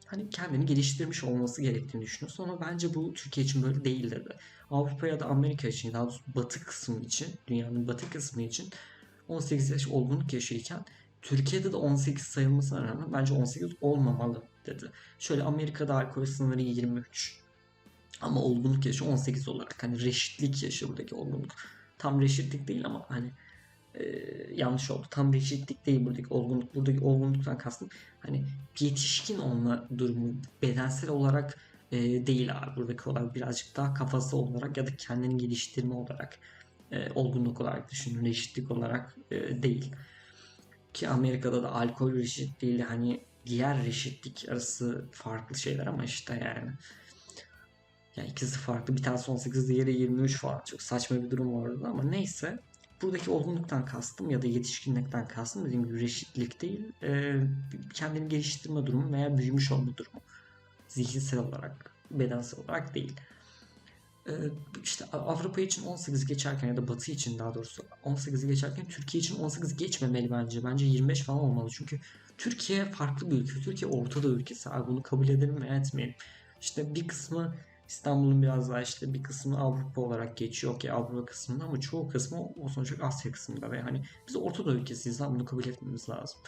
hani 0.06 0.30
kendini 0.30 0.66
geliştirmiş 0.66 1.24
olması 1.24 1.62
gerektiğini 1.62 2.02
düşünüyorsun 2.02 2.44
ama 2.44 2.60
bence 2.60 2.94
bu 2.94 3.12
Türkiye 3.14 3.46
için 3.46 3.62
böyle 3.62 3.84
değil 3.84 4.10
dedi. 4.10 4.36
Avrupa 4.70 5.06
ya 5.06 5.20
da 5.20 5.26
Amerika 5.26 5.68
için 5.68 5.92
daha 5.92 6.04
doğrusu 6.04 6.22
batı 6.34 6.64
kısmı 6.64 7.00
için 7.00 7.28
dünyanın 7.46 7.88
batı 7.88 8.10
kısmı 8.10 8.42
için 8.42 8.70
18 9.28 9.70
yaş 9.70 9.88
olgunluk 9.88 10.32
yaşayken 10.32 10.84
Türkiye'de 11.22 11.72
de 11.72 11.76
18 11.76 12.22
sayılmasına 12.22 12.88
rağmen 12.88 13.12
bence 13.12 13.34
18 13.34 13.70
olmamalı 13.80 14.42
dedi. 14.66 14.90
Şöyle 15.18 15.42
Amerika'da 15.42 15.94
alkol 15.94 16.26
sınırı 16.26 16.60
23 16.62 17.40
ama 18.20 18.42
olgunluk 18.42 18.86
yaşı 18.86 19.04
18 19.04 19.48
olarak 19.48 19.82
hani 19.82 20.04
reşitlik 20.04 20.62
yaşı 20.62 20.88
buradaki 20.88 21.14
olgunluk. 21.14 21.52
Tam 21.98 22.20
reşitlik 22.20 22.68
değil 22.68 22.86
ama 22.86 23.06
hani 23.08 23.32
e, 24.00 24.04
yanlış 24.54 24.90
oldu. 24.90 25.06
Tam 25.10 25.32
reşitlik 25.32 25.86
değil 25.86 26.04
buradaki 26.04 26.28
olgunluk. 26.30 26.74
Buradaki 26.74 27.00
olgunluktan 27.00 27.58
kastım 27.58 27.88
hani 28.18 28.44
yetişkin 28.80 29.38
olma 29.38 29.88
durumu 29.98 30.34
bedensel 30.62 31.10
olarak 31.10 31.58
e, 31.92 32.26
değil 32.26 32.58
abi. 32.58 32.76
Buradaki 32.76 33.10
olarak 33.10 33.34
birazcık 33.34 33.76
daha 33.76 33.94
kafası 33.94 34.36
olarak 34.36 34.76
ya 34.76 34.86
da 34.86 34.90
kendini 34.96 35.36
geliştirme 35.36 35.94
olarak 35.94 36.38
e, 36.90 37.10
olgunluk 37.12 37.60
olarak 37.60 37.90
düşünün. 37.90 38.24
Reşitlik 38.24 38.70
olarak 38.70 39.16
e, 39.30 39.62
değil. 39.62 39.94
Ki 40.92 41.08
Amerika'da 41.08 41.62
da 41.62 41.72
alkol 41.72 42.14
reşitliğiyle 42.14 42.82
hani 42.82 43.26
diğer 43.46 43.84
reşitlik 43.84 44.46
arası 44.48 45.10
farklı 45.12 45.58
şeyler 45.58 45.86
ama 45.86 46.04
işte 46.04 46.34
yani. 46.44 46.72
Yani 48.16 48.28
ikisi 48.28 48.58
farklı. 48.58 48.96
Bir 48.96 49.02
tanesi 49.02 49.30
18 49.30 49.68
diğeri 49.68 49.92
23 49.92 50.38
falan. 50.40 50.62
Çok 50.66 50.82
saçma 50.82 51.22
bir 51.22 51.30
durum 51.30 51.54
vardı 51.54 51.84
ama 51.86 52.02
neyse. 52.02 52.58
Buradaki 53.02 53.30
olgunluktan 53.30 53.84
kastım 53.84 54.30
ya 54.30 54.42
da 54.42 54.46
yetişkinlikten 54.46 55.28
kastım 55.28 55.64
dediğim 55.64 55.84
gibi 55.84 56.00
reşitlik 56.00 56.62
değil. 56.62 56.92
E, 57.02 57.34
kendini 57.94 58.28
geliştirme 58.28 58.86
durumu 58.86 59.12
veya 59.12 59.38
büyümüş 59.38 59.72
olma 59.72 59.96
durumu. 59.96 60.20
Zihinsel 60.88 61.40
olarak, 61.40 61.92
bedensel 62.10 62.60
olarak 62.60 62.94
değil. 62.94 63.12
E, 64.28 64.32
işte 64.84 65.04
Avrupa 65.12 65.60
için 65.60 65.86
18 65.86 66.26
geçerken 66.26 66.68
ya 66.68 66.76
da 66.76 66.88
Batı 66.88 67.12
için 67.12 67.38
daha 67.38 67.54
doğrusu 67.54 67.82
18 68.04 68.46
geçerken 68.46 68.88
Türkiye 68.88 69.20
için 69.20 69.38
18 69.38 69.76
geçmemeli 69.76 70.30
bence. 70.30 70.64
Bence 70.64 70.86
25 70.86 71.22
falan 71.22 71.40
olmalı. 71.40 71.68
Çünkü 71.72 72.00
Türkiye 72.38 72.84
farklı 72.92 73.30
bir 73.30 73.36
ülke. 73.36 73.60
Türkiye 73.60 73.90
Orta 73.90 74.28
ülkesi. 74.28 74.70
Abi 74.70 74.86
bunu 74.86 75.02
kabul 75.02 75.28
edelim 75.28 75.54
mi 75.54 75.66
etmeyelim. 75.66 76.14
İşte 76.60 76.94
bir 76.94 77.08
kısmı 77.08 77.54
İstanbul'un 77.88 78.42
biraz 78.42 78.70
daha 78.70 78.82
işte 78.82 79.14
bir 79.14 79.22
kısmı 79.22 79.58
Avrupa 79.58 80.00
olarak 80.00 80.36
geçiyor. 80.36 80.74
Okey 80.74 80.90
Avrupa 80.90 81.26
kısmında 81.26 81.64
ama 81.64 81.80
çoğu 81.80 82.08
kısmı 82.08 82.38
o 82.56 82.68
sonuç 82.68 82.92
olarak 82.92 83.04
Asya 83.04 83.32
kısmında 83.32 83.70
ve 83.70 83.82
hani 83.82 84.02
biz 84.28 84.36
Orta 84.36 84.64
Doğu 84.64 84.74
ülkesiyiz 84.74 85.20
bunu 85.20 85.44
kabul 85.44 85.64
etmemiz 85.64 86.08
lazım. 86.08 86.38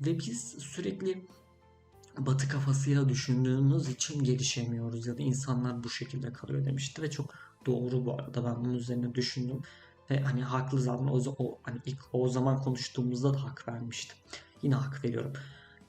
Ve 0.00 0.18
biz 0.18 0.56
sürekli 0.58 1.26
batı 2.18 2.48
kafasıyla 2.48 3.08
düşündüğümüz 3.08 3.88
için 3.88 4.24
gelişemiyoruz 4.24 5.06
ya 5.06 5.18
da 5.18 5.22
insanlar 5.22 5.84
bu 5.84 5.90
şekilde 5.90 6.32
kalıyor 6.32 6.64
demişti 6.64 7.02
ve 7.02 7.10
çok 7.10 7.34
doğru 7.66 8.06
bu 8.06 8.14
arada 8.14 8.44
ben 8.44 8.64
bunun 8.64 8.74
üzerine 8.74 9.14
düşündüm 9.14 9.62
ve 10.10 10.20
hani 10.20 10.42
haklı 10.42 10.80
zaten 10.80 11.06
o, 11.06 11.22
o 11.38 11.58
hani 11.62 11.78
ilk 11.86 11.98
o 12.12 12.28
zaman 12.28 12.62
konuştuğumuzda 12.62 13.34
da 13.34 13.44
hak 13.44 13.68
vermiştim. 13.68 14.16
Yine 14.62 14.74
hak 14.74 15.04
veriyorum. 15.04 15.32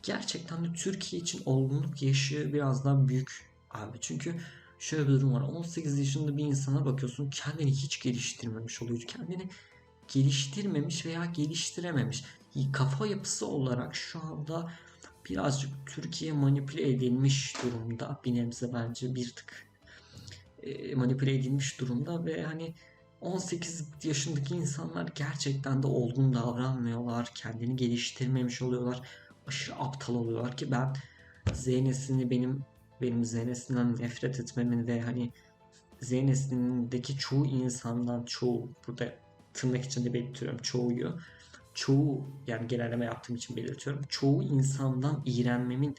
Gerçekten 0.03 0.65
de 0.65 0.73
Türkiye 0.73 1.21
için 1.21 1.41
olgunluk 1.45 2.01
yaşı 2.01 2.53
biraz 2.53 2.85
daha 2.85 3.07
büyük 3.07 3.51
abi. 3.71 3.97
Çünkü 4.01 4.35
şöyle 4.81 5.07
bir 5.07 5.13
durum 5.13 5.33
var. 5.33 5.41
18 5.41 5.99
yaşında 5.99 6.37
bir 6.37 6.43
insana 6.43 6.85
bakıyorsun 6.85 7.29
kendini 7.29 7.71
hiç 7.71 8.01
geliştirmemiş 8.01 8.81
oluyor. 8.81 9.01
Kendini 9.01 9.49
geliştirmemiş 10.07 11.05
veya 11.05 11.25
geliştirememiş. 11.25 12.23
Kafa 12.73 13.07
yapısı 13.07 13.47
olarak 13.47 13.95
şu 13.95 14.19
anda 14.19 14.71
birazcık 15.29 15.69
Türkiye 15.85 16.33
manipüle 16.33 16.89
edilmiş 16.89 17.55
durumda. 17.63 18.19
Bir 18.25 18.35
nebze 18.35 18.73
bence 18.73 19.15
bir 19.15 19.35
tık 19.35 19.67
e, 20.63 20.95
manipüle 20.95 21.35
edilmiş 21.35 21.79
durumda 21.79 22.25
ve 22.25 22.43
hani 22.43 22.73
18 23.21 23.87
yaşındaki 24.03 24.55
insanlar 24.55 25.07
gerçekten 25.15 25.83
de 25.83 25.87
olgun 25.87 26.33
davranmıyorlar. 26.33 27.31
Kendini 27.35 27.75
geliştirmemiş 27.75 28.61
oluyorlar. 28.61 29.01
Aşırı 29.47 29.75
aptal 29.75 30.15
oluyorlar 30.15 30.57
ki 30.57 30.71
ben 30.71 30.95
Z 31.53 31.67
neslini 31.67 32.29
benim 32.29 32.65
benim 33.01 33.25
Z 33.25 33.35
nefret 33.99 34.39
etmemin 34.39 34.87
ve 34.87 35.01
hani 35.01 35.31
Z 36.01 36.13
çoğu 37.19 37.45
insandan 37.45 38.25
çoğu 38.25 38.69
burada 38.87 39.13
tırnak 39.53 39.85
içinde 39.85 40.13
belirtiyorum 40.13 40.57
çoğuyu 40.57 41.17
çoğu 41.73 42.27
yani 42.47 42.67
genelleme 42.67 43.05
yaptığım 43.05 43.35
için 43.35 43.55
belirtiyorum. 43.55 44.01
Çoğu 44.09 44.43
insandan 44.43 45.23
iğrenmemin 45.25 45.95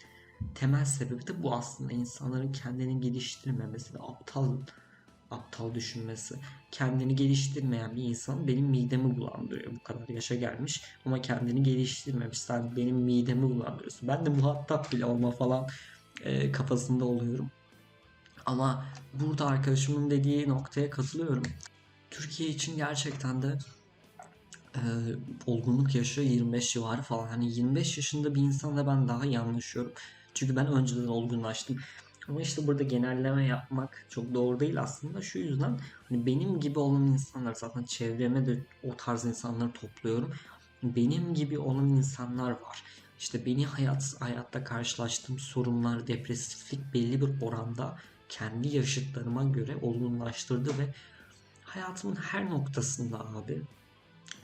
temel 0.54 0.84
sebebi 0.84 1.26
de 1.26 1.42
bu 1.42 1.54
aslında. 1.54 1.92
insanların 1.92 2.52
kendini 2.52 3.00
geliştirmemesi 3.00 3.94
ve 3.94 3.98
aptal 3.98 4.58
aptal 5.30 5.74
düşünmesi. 5.74 6.34
Kendini 6.70 7.16
geliştirmeyen 7.16 7.96
bir 7.96 8.02
insan 8.02 8.48
benim 8.48 8.66
midemi 8.66 9.16
bulandırıyor. 9.16 9.74
Bu 9.74 9.82
kadar 9.82 10.08
yaşa 10.08 10.34
gelmiş 10.34 10.84
ama 11.04 11.22
kendini 11.22 11.62
geliştirmemiş. 11.62 12.38
Sen 12.38 12.76
benim 12.76 12.96
midemi 12.96 13.42
bulandırıyorsun. 13.42 14.08
Ben 14.08 14.26
de 14.26 14.30
muhatap 14.30 14.92
bile 14.92 15.06
olma 15.06 15.30
falan 15.30 15.66
e, 16.22 16.52
kafasında 16.52 17.04
oluyorum. 17.04 17.50
Ama 18.46 18.84
burada 19.14 19.46
arkadaşımın 19.46 20.10
dediği 20.10 20.48
noktaya 20.48 20.90
katılıyorum. 20.90 21.42
Türkiye 22.10 22.48
için 22.48 22.76
gerçekten 22.76 23.42
de 23.42 23.58
e, 24.76 24.80
olgunluk 25.46 25.94
yaşı 25.94 26.20
25 26.20 26.72
civarı 26.72 27.02
falan. 27.02 27.28
Hani 27.28 27.52
25 27.52 27.96
yaşında 27.96 28.34
bir 28.34 28.40
insanla 28.40 28.86
ben 28.86 29.08
daha 29.08 29.26
iyi 29.26 29.38
anlaşıyorum. 29.38 29.92
Çünkü 30.34 30.56
ben 30.56 30.66
önceden 30.66 31.06
olgunlaştım. 31.06 31.76
Ama 32.28 32.42
işte 32.42 32.66
burada 32.66 32.82
genelleme 32.82 33.46
yapmak 33.46 34.06
çok 34.10 34.34
doğru 34.34 34.60
değil 34.60 34.80
aslında. 34.80 35.22
Şu 35.22 35.38
yüzden 35.38 35.78
hani 36.08 36.26
benim 36.26 36.60
gibi 36.60 36.78
olan 36.78 37.06
insanlar 37.06 37.54
zaten 37.54 37.84
çevreme 37.84 38.46
de 38.46 38.66
o 38.82 38.96
tarz 38.96 39.24
insanları 39.24 39.72
topluyorum. 39.72 40.32
Benim 40.82 41.34
gibi 41.34 41.58
olan 41.58 41.88
insanlar 41.88 42.50
var. 42.50 42.82
İşte 43.22 43.46
beni 43.46 43.66
hayat 43.66 44.14
hayatta 44.20 44.64
karşılaştığım 44.64 45.38
sorunlar, 45.38 46.06
depresiflik 46.06 46.94
belli 46.94 47.20
bir 47.20 47.40
oranda 47.40 47.98
kendi 48.28 48.76
yaşıtlarıma 48.76 49.44
göre 49.44 49.76
olgunlaştırdı 49.76 50.78
ve 50.78 50.94
hayatımın 51.64 52.16
her 52.16 52.50
noktasında 52.50 53.20
abi 53.20 53.62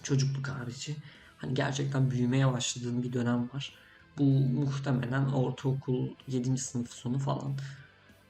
çocukluk 0.03 0.49
harici 0.49 0.97
hani 1.37 1.55
gerçekten 1.55 2.11
büyümeye 2.11 2.53
başladığım 2.53 3.03
bir 3.03 3.13
dönem 3.13 3.51
var. 3.55 3.75
Bu 4.19 4.25
muhtemelen 4.41 5.27
ortaokul 5.27 6.09
7. 6.27 6.59
sınıf 6.59 6.91
sonu 6.91 7.19
falan. 7.19 7.57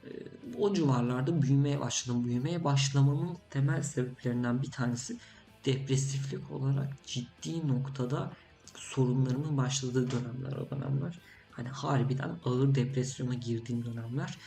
Ee, 0.03 0.09
o 0.57 0.73
civarlarda 0.73 1.41
büyümeye 1.41 1.79
başladım. 1.79 2.25
Büyümeye 2.25 2.63
başlamamın 2.63 3.37
temel 3.49 3.83
sebeplerinden 3.83 4.61
bir 4.61 4.71
tanesi 4.71 5.17
depresiflik 5.65 6.51
olarak 6.51 7.03
ciddi 7.03 7.67
noktada 7.67 8.31
sorunlarımın 8.75 9.57
başladığı 9.57 10.11
dönemler 10.11 10.51
o 10.51 10.69
dönemler. 10.69 11.19
Hani 11.51 11.69
harbiden 11.69 12.39
ağır 12.43 12.75
depresyona 12.75 13.33
girdiğim 13.33 13.85
dönemler. 13.85 14.37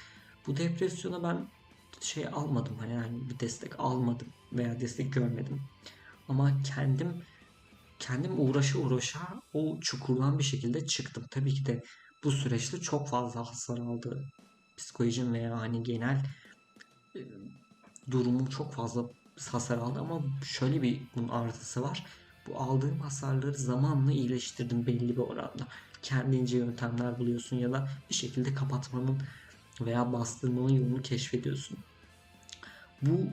Bu 0.46 0.56
depresyona 0.56 1.22
ben 1.22 1.46
şey 2.00 2.26
almadım 2.26 2.76
hani 2.80 2.92
yani 2.92 3.30
bir 3.30 3.40
destek 3.40 3.80
almadım 3.80 4.28
veya 4.52 4.80
destek 4.80 5.12
görmedim. 5.12 5.60
Ama 6.28 6.62
kendim 6.62 7.22
kendim 7.98 8.40
uğraşa 8.40 8.78
uğraşa 8.78 9.20
o 9.52 9.80
çukurdan 9.80 10.38
bir 10.38 10.44
şekilde 10.44 10.86
çıktım. 10.86 11.24
Tabii 11.30 11.54
ki 11.54 11.66
de 11.66 11.82
bu 12.24 12.30
süreçte 12.30 12.80
çok 12.80 13.08
fazla 13.08 13.40
hasar 13.40 13.78
aldı. 13.78 14.24
Psikolojim 14.76 15.34
veya 15.34 15.60
hani 15.60 15.82
genel 15.82 16.24
e, 17.16 17.20
durumum 18.10 18.46
çok 18.46 18.72
fazla 18.72 19.04
hasar 19.50 19.78
aldı 19.78 20.00
ama 20.00 20.22
şöyle 20.44 20.82
bir 20.82 21.00
bunun 21.16 21.28
artısı 21.28 21.82
var. 21.82 22.06
Bu 22.46 22.60
aldığım 22.60 23.00
hasarları 23.00 23.54
zamanla 23.54 24.12
iyileştirdim 24.12 24.86
belli 24.86 25.16
bir 25.16 25.22
oranda. 25.22 25.68
Kendince 26.02 26.58
yöntemler 26.58 27.18
buluyorsun 27.18 27.56
ya 27.56 27.72
da 27.72 27.88
bir 28.10 28.14
şekilde 28.14 28.54
kapatmanın 28.54 29.22
veya 29.80 30.12
bastırmanın 30.12 30.68
yolunu 30.68 31.02
keşfediyorsun. 31.02 31.84
Bu 33.02 33.32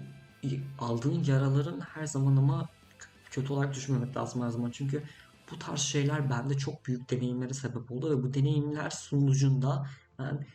aldığın 0.78 1.24
yaraların 1.24 1.80
her 1.80 2.06
zaman 2.06 2.38
ama 2.38 2.70
kötü 3.32 3.54
olarak 3.54 3.76
düşünmemek 3.76 4.18
lazım 4.18 4.42
her 4.44 4.50
zaman. 4.50 4.72
Çünkü 4.72 5.04
bu 5.52 5.60
tarz 5.60 5.80
şeyler 5.80 6.30
bende 6.30 6.58
çok 6.58 6.86
büyük 6.86 7.12
deneyimlere 7.12 7.54
sebep 7.54 7.92
oldu 7.92 8.10
ve 8.18 8.24
bu 8.24 8.34
deneyimler 8.34 8.90
sonucunda 8.90 9.86
ben 10.20 10.48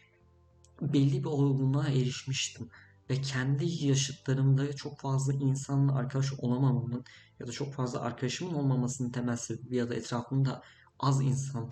belli 0.81 1.21
bir 1.21 1.29
olgunluğa 1.29 1.89
erişmiştim. 1.89 2.69
Ve 3.11 3.21
kendi 3.21 3.87
yaşıtlarımda 3.87 4.77
çok 4.77 5.01
fazla 5.01 5.33
insanla 5.33 5.95
arkadaş 5.95 6.33
olamamamın 6.39 7.05
ya 7.41 7.47
da 7.47 7.53
çok 7.53 7.75
fazla 7.75 8.01
arkadaşımın 8.01 8.55
olmamasının 8.55 9.11
temel 9.11 9.37
sebebi 9.37 9.77
ya 9.77 9.91
da 9.91 9.95
etrafımda 9.95 10.63
az 10.99 11.23
insan 11.23 11.71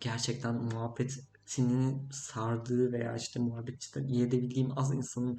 gerçekten 0.00 0.54
muhabbetini 0.54 2.12
sardığı 2.12 2.92
veya 2.92 3.16
işte 3.16 3.40
muhabbet 3.40 3.96
iyi 4.08 4.22
edebildiğim 4.22 4.78
az 4.78 4.94
insanın 4.94 5.38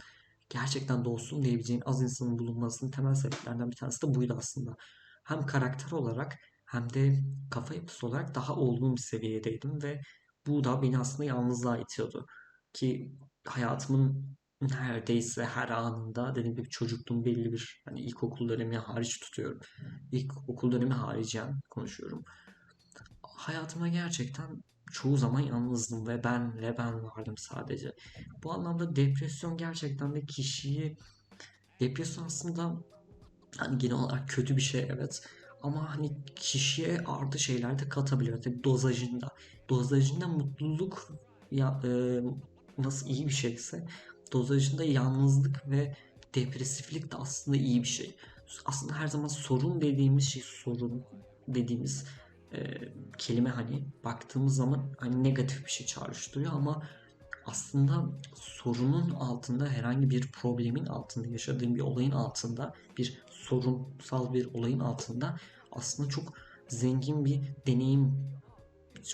gerçekten 0.50 1.06
dostum 1.06 1.44
diyebileceğin 1.44 1.82
az 1.86 2.02
insanın 2.02 2.40
bulunmasının 2.40 2.92
temel 2.92 3.16
sebeplerinden 3.16 3.72
bir 3.72 3.76
tanesi 3.76 4.08
de 4.08 4.16
buydu 4.16 4.36
aslında. 4.38 4.76
Hem 5.24 5.46
karakter 5.46 5.92
olarak 5.92 6.38
hem 6.66 6.94
de 6.94 7.24
kafa 7.52 7.74
yapısı 7.74 8.08
olarak 8.08 8.36
daha 8.36 8.56
olgun 8.56 8.96
bir 8.96 9.02
seviyedeydim 9.02 9.84
ve 9.84 10.02
bu 10.48 10.64
da 10.64 10.82
beni 10.82 11.00
aslında 11.00 11.24
yalnızlığa 11.24 11.78
itiyordu. 11.78 12.26
Ki 12.74 13.16
hayatımın 13.48 14.38
neredeyse 14.62 15.46
her 15.46 15.70
anında 15.70 16.36
dediğim 16.36 16.56
gibi 16.56 16.70
çocukluğum 16.70 17.26
belli 17.26 17.54
bir 17.54 17.82
hani 17.86 18.02
ilkokul 18.02 18.50
dönemi 18.50 18.78
hariç 18.78 19.20
tutuyorum. 19.20 19.60
İlkokul 20.12 20.72
dönemi 20.72 20.94
haricen 20.94 21.60
konuşuyorum. 21.70 22.24
Hayatıma 23.22 23.88
gerçekten 23.88 24.64
çoğu 24.92 25.18
zaman 25.18 25.40
yalnızdım 25.40 26.08
ve 26.08 26.24
ben 26.24 26.58
ve 26.58 26.78
ben 26.78 27.04
vardım 27.04 27.36
sadece. 27.38 27.92
Bu 28.44 28.54
anlamda 28.54 28.96
depresyon 28.96 29.58
gerçekten 29.58 30.16
de 30.16 30.26
kişiyi 30.26 30.98
depresyon 31.80 32.26
aslında 32.26 32.76
hani 33.58 33.78
genel 33.78 33.96
olarak 33.96 34.30
kötü 34.30 34.58
bir 34.58 34.62
şey 34.62 34.88
evet 34.90 35.22
ama 35.62 35.96
hani 35.96 36.26
kişiye 36.36 36.98
artı 37.06 37.40
şeyler 37.40 37.80
de 37.80 37.90
katabiliyor 37.90 38.42
tabii 38.42 38.64
dozajında. 38.64 39.28
Dozajında 39.70 40.28
mutluluk 40.28 41.08
ya 41.52 41.80
e, 41.84 41.90
nasıl 42.78 43.08
iyi 43.08 43.28
bir 43.28 43.34
şeyse 43.34 43.86
dozajında 44.32 44.84
yalnızlık 44.84 45.70
ve 45.70 45.96
depresiflik 46.36 47.12
de 47.12 47.16
aslında 47.16 47.58
iyi 47.58 47.84
bir 47.84 47.88
şey. 47.88 48.16
Aslında 48.66 48.94
her 48.94 49.08
zaman 49.08 49.28
sorun 49.28 49.82
dediğimiz 49.82 50.30
şey 50.30 50.44
sorun 50.46 51.04
dediğimiz 51.48 52.06
e, 52.54 52.60
kelime 53.18 53.50
hani 53.50 53.84
baktığımız 54.04 54.56
zaman 54.56 54.94
hani 54.98 55.24
negatif 55.24 55.66
bir 55.66 55.72
şey 55.72 55.88
çağrıştırıyor 55.88 56.54
ama 56.54 56.84
aslında 57.46 58.06
sorunun 58.36 59.10
altında 59.10 59.68
herhangi 59.68 60.10
bir 60.10 60.32
problemin 60.32 60.86
altında 60.86 61.28
yaşadığın 61.28 61.76
bir 61.76 61.82
olayın 61.82 62.12
altında 62.12 62.74
bir 62.98 63.22
sorunsal 63.30 64.34
bir 64.34 64.54
olayın 64.54 64.80
altında 64.80 65.40
aslında 65.72 66.10
çok 66.10 66.34
zengin 66.68 67.26
bir 67.26 67.42
deneyim 67.68 68.32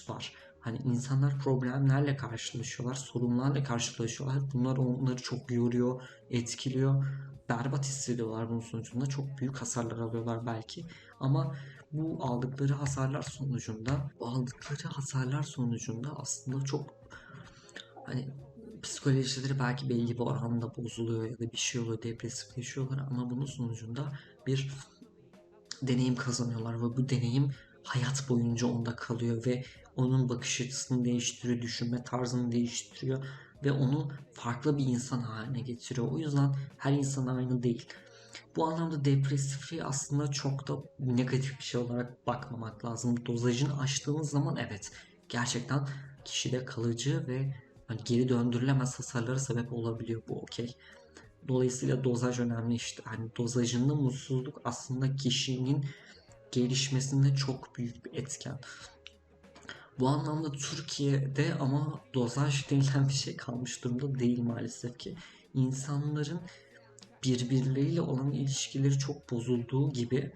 var. 0.09 0.33
Hani 0.67 0.77
insanlar 0.77 1.39
problemlerle 1.39 2.17
karşılaşıyorlar, 2.17 2.95
sorunlarla 2.95 3.63
karşılaşıyorlar. 3.63 4.39
Bunlar 4.53 4.77
onları 4.77 5.15
çok 5.15 5.51
yoruyor, 5.51 6.01
etkiliyor. 6.29 7.05
Berbat 7.49 7.85
hissediyorlar 7.85 8.49
bunun 8.49 8.59
sonucunda. 8.59 9.05
Çok 9.05 9.37
büyük 9.37 9.57
hasarlar 9.57 9.97
alıyorlar 9.97 10.45
belki. 10.45 10.85
Ama 11.19 11.55
bu 11.91 12.17
aldıkları 12.21 12.73
hasarlar 12.73 13.21
sonucunda, 13.21 14.11
bu 14.19 14.27
aldıkları 14.27 14.87
hasarlar 14.87 15.43
sonucunda 15.43 16.09
aslında 16.17 16.65
çok 16.65 16.93
hani 18.05 18.27
psikolojileri 18.83 19.59
belki 19.59 19.89
belli 19.89 20.13
bir 20.13 20.19
oranda 20.19 20.75
bozuluyor 20.75 21.25
ya 21.25 21.39
da 21.39 21.51
bir 21.51 21.57
şey 21.57 21.81
oluyor, 21.81 22.03
depresifleşiyorlar 22.03 22.97
ama 23.11 23.29
bunun 23.29 23.45
sonucunda 23.45 24.11
bir 24.47 24.71
deneyim 25.81 26.15
kazanıyorlar 26.15 26.75
ve 26.75 26.97
bu 26.97 27.09
deneyim 27.09 27.51
hayat 27.87 28.29
boyunca 28.29 28.67
onda 28.67 28.95
kalıyor 28.95 29.45
ve 29.45 29.63
onun 29.95 30.29
bakış 30.29 30.61
açısını 30.61 31.05
değiştiriyor, 31.05 31.61
düşünme 31.61 32.03
tarzını 32.03 32.51
değiştiriyor 32.51 33.25
ve 33.63 33.71
onu 33.71 34.11
farklı 34.33 34.77
bir 34.77 34.85
insan 34.85 35.19
haline 35.19 35.61
getiriyor. 35.61 36.07
O 36.11 36.19
yüzden 36.19 36.55
her 36.77 36.91
insan 36.91 37.27
aynı 37.27 37.63
değil. 37.63 37.87
Bu 38.55 38.65
anlamda 38.65 39.05
depresifliği 39.05 39.83
aslında 39.83 40.31
çok 40.31 40.67
da 40.67 40.73
negatif 40.99 41.59
bir 41.59 41.63
şey 41.63 41.81
olarak 41.81 42.27
bakmamak 42.27 42.85
lazım. 42.85 43.25
Dozajını 43.25 43.79
aştığınız 43.79 44.29
zaman 44.29 44.57
evet 44.57 44.91
gerçekten 45.29 45.87
kişide 46.25 46.65
kalıcı 46.65 47.27
ve 47.27 47.55
hani 47.87 47.99
geri 48.05 48.29
döndürülemez 48.29 48.99
hasarlara 48.99 49.39
sebep 49.39 49.73
olabiliyor 49.73 50.21
bu 50.27 50.41
okey. 50.41 50.75
Dolayısıyla 51.47 52.03
dozaj 52.03 52.39
önemli 52.39 52.75
işte. 52.75 53.03
Hani 53.05 53.35
dozajında 53.37 53.95
mutsuzluk 53.95 54.61
aslında 54.63 55.15
kişinin 55.15 55.85
gelişmesinde 56.51 57.35
çok 57.35 57.77
büyük 57.77 58.05
bir 58.05 58.13
etken. 58.13 58.59
Bu 59.99 60.07
anlamda 60.07 60.51
Türkiye'de 60.51 61.53
ama 61.59 62.01
dozaj 62.13 62.71
denilen 62.71 63.07
bir 63.07 63.13
şey 63.13 63.37
kalmış 63.37 63.83
durumda 63.83 64.19
değil 64.19 64.41
maalesef 64.41 64.99
ki. 64.99 65.15
İnsanların 65.53 66.39
birbirleriyle 67.23 68.01
olan 68.01 68.31
ilişkileri 68.31 68.99
çok 68.99 69.31
bozulduğu 69.31 69.93
gibi 69.93 70.31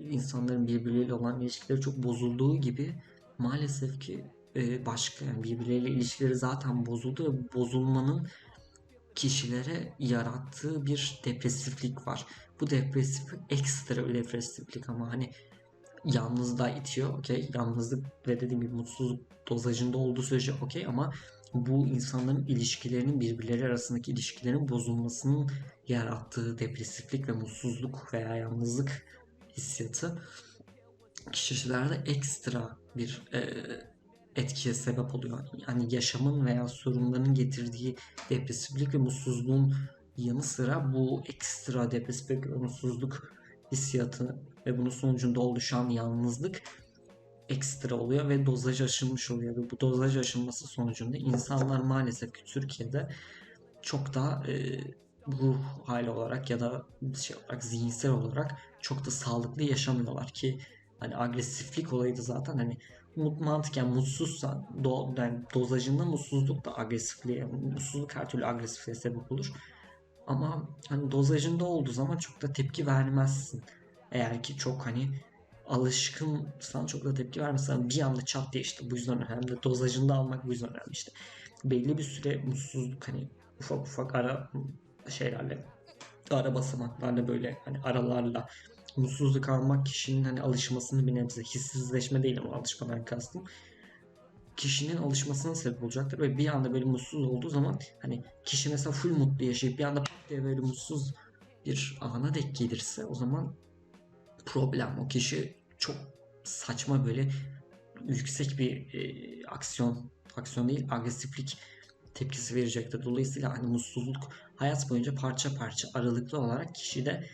insanların 0.00 0.66
birbirleriyle 0.66 1.14
olan 1.14 1.40
ilişkileri 1.40 1.80
çok 1.80 2.02
bozulduğu 2.02 2.56
gibi 2.56 2.94
maalesef 3.38 4.00
ki 4.00 4.24
e, 4.56 4.86
başka 4.86 5.24
yani 5.24 5.44
birbirleriyle 5.44 5.90
ilişkileri 5.90 6.34
zaten 6.34 6.86
bozuldu 6.86 7.32
ve 7.32 7.54
bozulmanın 7.54 8.28
kişilere 9.16 9.92
yarattığı 9.98 10.86
bir 10.86 11.20
depresiflik 11.24 12.06
var. 12.06 12.26
Bu 12.60 12.70
depresiflik 12.70 13.40
ekstra 13.50 14.08
bir 14.08 14.14
depresiflik 14.14 14.88
ama 14.88 15.12
hani 15.12 15.30
yalnızlığa 16.04 16.70
itiyor. 16.70 17.18
Okey. 17.18 17.50
Yalnızlık 17.54 18.06
ve 18.28 18.40
dediğim 18.40 18.60
gibi 18.60 18.74
mutsuzluk 18.74 19.20
dozajında 19.48 19.98
olduğu 19.98 20.22
sürece 20.22 20.52
okey 20.62 20.86
ama 20.86 21.12
bu 21.54 21.86
insanların 21.86 22.46
ilişkilerinin 22.46 23.20
birbirleri 23.20 23.64
arasındaki 23.64 24.12
ilişkilerin 24.12 24.68
bozulmasının 24.68 25.50
yarattığı 25.88 26.58
depresiflik 26.58 27.28
ve 27.28 27.32
mutsuzluk 27.32 28.14
veya 28.14 28.36
yalnızlık 28.36 29.06
hissiyatı 29.56 30.22
kişilerde 31.32 32.10
ekstra 32.10 32.76
bir 32.96 33.22
e, 33.32 33.40
etkiye 34.36 34.74
sebep 34.74 35.14
oluyor. 35.14 35.38
Yani 35.68 35.94
yaşamın 35.94 36.46
veya 36.46 36.68
sorunların 36.68 37.34
getirdiği 37.34 37.96
depresiflik 38.30 38.94
ve 38.94 38.98
mutsuzluğun 38.98 39.74
yanı 40.16 40.42
sıra 40.42 40.92
bu 40.94 41.22
ekstra 41.26 41.90
depresiflik 41.90 42.46
ve 42.46 42.54
mutsuzluk 42.54 43.32
hissiyatı 43.72 44.36
ve 44.66 44.78
bunun 44.78 44.90
sonucunda 44.90 45.40
oluşan 45.40 45.90
yalnızlık 45.90 46.62
ekstra 47.48 47.94
oluyor 47.94 48.28
ve 48.28 48.46
dozaj 48.46 48.80
aşılmış 48.80 49.30
oluyor 49.30 49.56
ve 49.56 49.70
bu 49.70 49.80
dozaj 49.80 50.16
aşılması 50.16 50.66
sonucunda 50.66 51.16
insanlar 51.16 51.80
maalesef 51.80 52.34
ki 52.34 52.44
Türkiye'de 52.44 53.08
çok 53.82 54.14
da 54.14 54.42
e, 54.48 54.80
ruh 55.28 55.56
hali 55.86 56.10
olarak 56.10 56.50
ya 56.50 56.60
da 56.60 56.86
şey 57.20 57.36
olarak 57.36 57.64
zihinsel 57.64 58.10
olarak 58.10 58.54
çok 58.80 59.06
da 59.06 59.10
sağlıklı 59.10 59.62
yaşamıyorlar 59.62 60.28
ki 60.28 60.58
hani 61.00 61.16
agresiflik 61.16 61.92
olayı 61.92 62.16
da 62.16 62.22
zaten 62.22 62.58
hani 62.58 62.78
mantıken 63.16 63.86
mutsuzsan 63.86 64.66
do, 64.84 65.14
yani 65.16 65.38
dozajında 65.54 66.04
mutsuzluk 66.04 66.64
da 66.64 66.78
agresifliğe 66.78 67.44
mutsuzluk 67.44 68.16
her 68.16 68.28
türlü 68.28 68.46
agresifliğe 68.46 68.94
sebep 68.94 69.32
olur. 69.32 69.52
Ama 70.26 70.68
hani 70.88 71.10
dozajında 71.10 71.64
olduğu 71.64 71.92
zaman 71.92 72.16
çok 72.16 72.42
da 72.42 72.52
tepki 72.52 72.86
vermezsin. 72.86 73.62
Eğer 74.12 74.42
ki 74.42 74.56
çok 74.56 74.86
hani 74.86 75.08
alışkınsan 75.66 76.86
çok 76.86 77.04
da 77.04 77.14
tepki 77.14 77.40
vermezsen 77.40 77.90
bir 77.90 78.00
anda 78.00 78.24
çat 78.24 78.52
diye 78.52 78.62
işte 78.62 78.90
bu 78.90 78.96
yüzden 78.96 79.26
önemli. 79.26 79.62
Dozajında 79.62 80.14
almak 80.14 80.44
bu 80.46 80.52
yüzden 80.52 80.70
önemli 80.70 80.92
işte. 80.92 81.12
Belli 81.64 81.98
bir 81.98 82.02
süre 82.02 82.36
mutsuzluk 82.36 83.08
hani 83.08 83.28
ufak 83.60 83.80
ufak 83.80 84.14
ara 84.14 84.50
şeylerle 85.08 85.66
ara 86.30 86.54
basamaklarla 86.54 87.28
böyle 87.28 87.58
hani 87.64 87.80
aralarla 87.80 88.48
mutsuzluk 88.96 89.48
almak 89.48 89.86
kişinin 89.86 90.24
hani 90.24 90.42
alışmasını 90.42 91.06
bir 91.06 91.14
nebze 91.14 91.42
hissizleşme 91.42 92.22
değil 92.22 92.38
ama 92.40 92.56
alışmadan 92.56 93.04
kastım 93.04 93.44
kişinin 94.56 94.96
alışmasına 94.96 95.54
sebep 95.54 95.82
olacaktır 95.82 96.18
ve 96.18 96.38
bir 96.38 96.48
anda 96.48 96.72
böyle 96.72 96.84
mutsuz 96.84 97.26
olduğu 97.26 97.48
zaman 97.48 97.80
hani 97.98 98.24
kişi 98.44 98.68
mesela 98.68 98.92
full 98.92 99.10
mutlu 99.10 99.44
yaşayıp 99.44 99.78
bir 99.78 99.84
anda 99.84 100.00
pat 100.00 100.28
diye 100.28 100.44
böyle 100.44 100.60
mutsuz 100.60 101.14
bir 101.66 101.98
ana 102.00 102.34
denk 102.34 102.56
gelirse 102.56 103.04
o 103.04 103.14
zaman 103.14 103.54
problem. 104.46 104.98
O 104.98 105.08
kişi 105.08 105.56
çok 105.78 105.96
saçma 106.44 107.06
böyle 107.06 107.30
yüksek 108.08 108.58
bir 108.58 108.94
e, 108.94 109.46
aksiyon, 109.46 110.10
aksiyon 110.36 110.68
değil 110.68 110.86
agresiflik 110.90 111.58
tepkisi 112.14 112.54
verecektir. 112.54 113.04
Dolayısıyla 113.04 113.58
hani 113.58 113.66
mutsuzluk 113.68 114.28
hayat 114.56 114.90
boyunca 114.90 115.14
parça 115.14 115.54
parça 115.54 115.88
aralıklı 115.94 116.38
olarak 116.38 116.74
kişide 116.74 117.26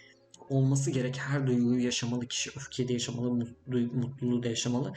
olması 0.48 0.90
gerek 0.90 1.18
her 1.18 1.46
duyguyu 1.46 1.85
yaşamalı 1.85 2.26
kişi. 2.26 2.50
Öfkeyi 2.50 2.88
de 2.88 2.92
yaşamalı, 2.92 3.46
mutluluğu 3.92 4.42
da 4.42 4.48
yaşamalı. 4.48 4.92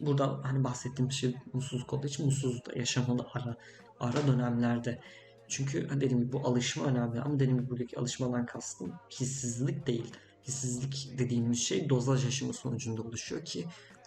Burada 0.00 0.40
hani 0.42 0.64
bahsettiğim 0.64 1.12
şey 1.12 1.34
mutsuzluk 1.52 1.92
olduğu 1.92 2.06
için 2.06 2.26
mutsuzluk 2.26 2.66
da 2.66 2.78
yaşamalı 2.78 3.26
ara, 3.34 3.56
ara 4.00 4.26
dönemlerde. 4.26 5.00
Çünkü 5.48 5.88
hani 5.88 6.00
dediğim 6.00 6.22
gibi 6.22 6.32
bu 6.32 6.40
alışma 6.40 6.84
önemli 6.84 7.20
ama 7.20 7.34
dediğim 7.34 7.58
gibi 7.58 7.70
buradaki 7.70 7.98
alışmadan 7.98 8.46
kastım 8.46 8.92
hissizlik 9.10 9.86
değil. 9.86 10.12
Hissizlik 10.44 11.18
dediğimiz 11.18 11.58
şey 11.58 11.88
dozaj 11.88 12.26
aşımı 12.26 12.52
sonucunda 12.52 13.02
oluşuyor 13.02 13.44
ki 13.44 13.66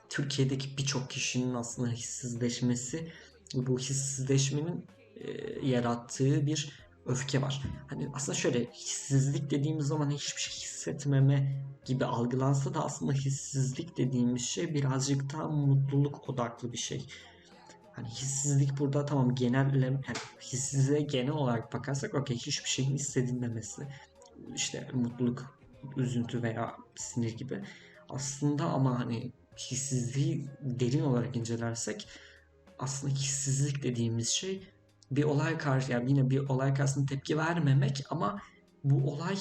Türkiye'deki 0.10 0.78
birçok 0.78 1.10
kişinin 1.10 1.54
aslında 1.54 1.90
hissizleşmesi 1.90 3.12
bu 3.56 3.80
hissizleşmenin 3.80 4.86
e, 5.16 5.32
yarattığı 5.68 6.46
bir 6.46 6.72
öfke 7.06 7.42
var. 7.42 7.62
Hani 7.88 8.10
aslında 8.14 8.38
şöyle 8.38 8.66
hissizlik 8.66 9.52
dediğimiz 9.52 9.88
zaman 9.88 10.10
hiçbir 10.10 10.42
şey 10.42 10.54
hissetmeme 10.54 11.64
gibi 11.86 12.06
algılansa 12.06 12.74
da 12.74 12.86
aslında 12.86 13.14
hissizlik 13.14 13.98
dediğimiz 13.98 14.42
şey 14.42 14.74
birazcık 14.74 15.34
daha 15.34 15.48
mutluluk 15.48 16.30
odaklı 16.30 16.74
bir 16.74 16.78
şey. 16.78 17.08
Hani 17.94 18.08
hissizlik 18.08 18.80
burada 18.80 19.06
tamam 19.06 19.36
genel 19.36 19.82
yani 19.84 20.04
hissizliğe 20.42 21.02
genel 21.02 21.32
olarak 21.32 21.74
bakarsak 21.74 22.16
okey 22.16 22.38
hiçbir 22.38 22.70
şeyin 22.70 22.92
hissedilmemesi 22.92 23.88
işte 24.56 24.88
mutluluk, 24.94 25.60
üzüntü 25.98 26.44
veya 26.44 26.76
sinir 26.96 27.38
gibi. 27.38 27.64
Aslında 28.10 28.66
ama 28.66 29.00
hani 29.00 29.32
hissizliği 29.58 30.48
derin 30.62 31.04
olarak 31.04 31.36
incelersek 31.36 32.08
aslında 32.80 33.14
hissizlik 33.14 33.84
dediğimiz 33.84 34.30
şey 34.30 34.68
bir 35.12 35.24
olay 35.24 35.58
karşı 35.58 35.92
yani 35.92 36.10
yine 36.10 36.30
bir 36.30 36.40
olay 36.40 36.74
karşısında 36.74 37.06
tepki 37.06 37.38
vermemek 37.38 38.04
ama 38.10 38.42
bu 38.84 39.12
olay 39.12 39.38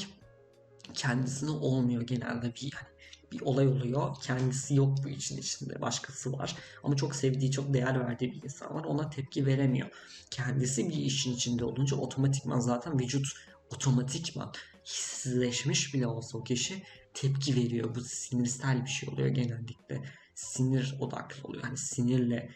kendisine 0.94 1.50
olmuyor 1.50 2.02
genelde 2.02 2.54
bir 2.54 2.72
yani 2.74 2.90
bir 3.32 3.40
olay 3.40 3.68
oluyor. 3.68 4.16
Kendisi 4.22 4.74
yok 4.74 4.98
bu 5.04 5.08
için 5.08 5.36
içinde. 5.36 5.80
Başkası 5.80 6.32
var. 6.32 6.56
Ama 6.84 6.96
çok 6.96 7.14
sevdiği, 7.14 7.50
çok 7.50 7.74
değer 7.74 8.00
verdiği 8.00 8.32
bir 8.32 8.42
insan 8.42 8.74
var. 8.74 8.84
Ona 8.84 9.10
tepki 9.10 9.46
veremiyor. 9.46 9.88
Kendisi 10.30 10.88
bir 10.88 10.96
işin 10.96 11.34
içinde 11.34 11.64
olunca 11.64 11.96
otomatikman 11.96 12.60
zaten 12.60 12.98
vücut 12.98 13.26
otomatikman 13.70 14.52
hissizleşmiş 14.86 15.94
bile 15.94 16.06
olsa 16.06 16.38
o 16.38 16.44
kişi 16.44 16.82
tepki 17.14 17.56
veriyor. 17.56 17.94
Bu 17.94 18.00
sinirsel 18.00 18.84
bir 18.84 18.90
şey 18.90 19.08
oluyor 19.08 19.28
genellikle. 19.28 20.02
Sinir 20.34 20.96
odaklı 21.00 21.48
oluyor. 21.48 21.64
Hani 21.64 21.76
sinirle 21.76 22.50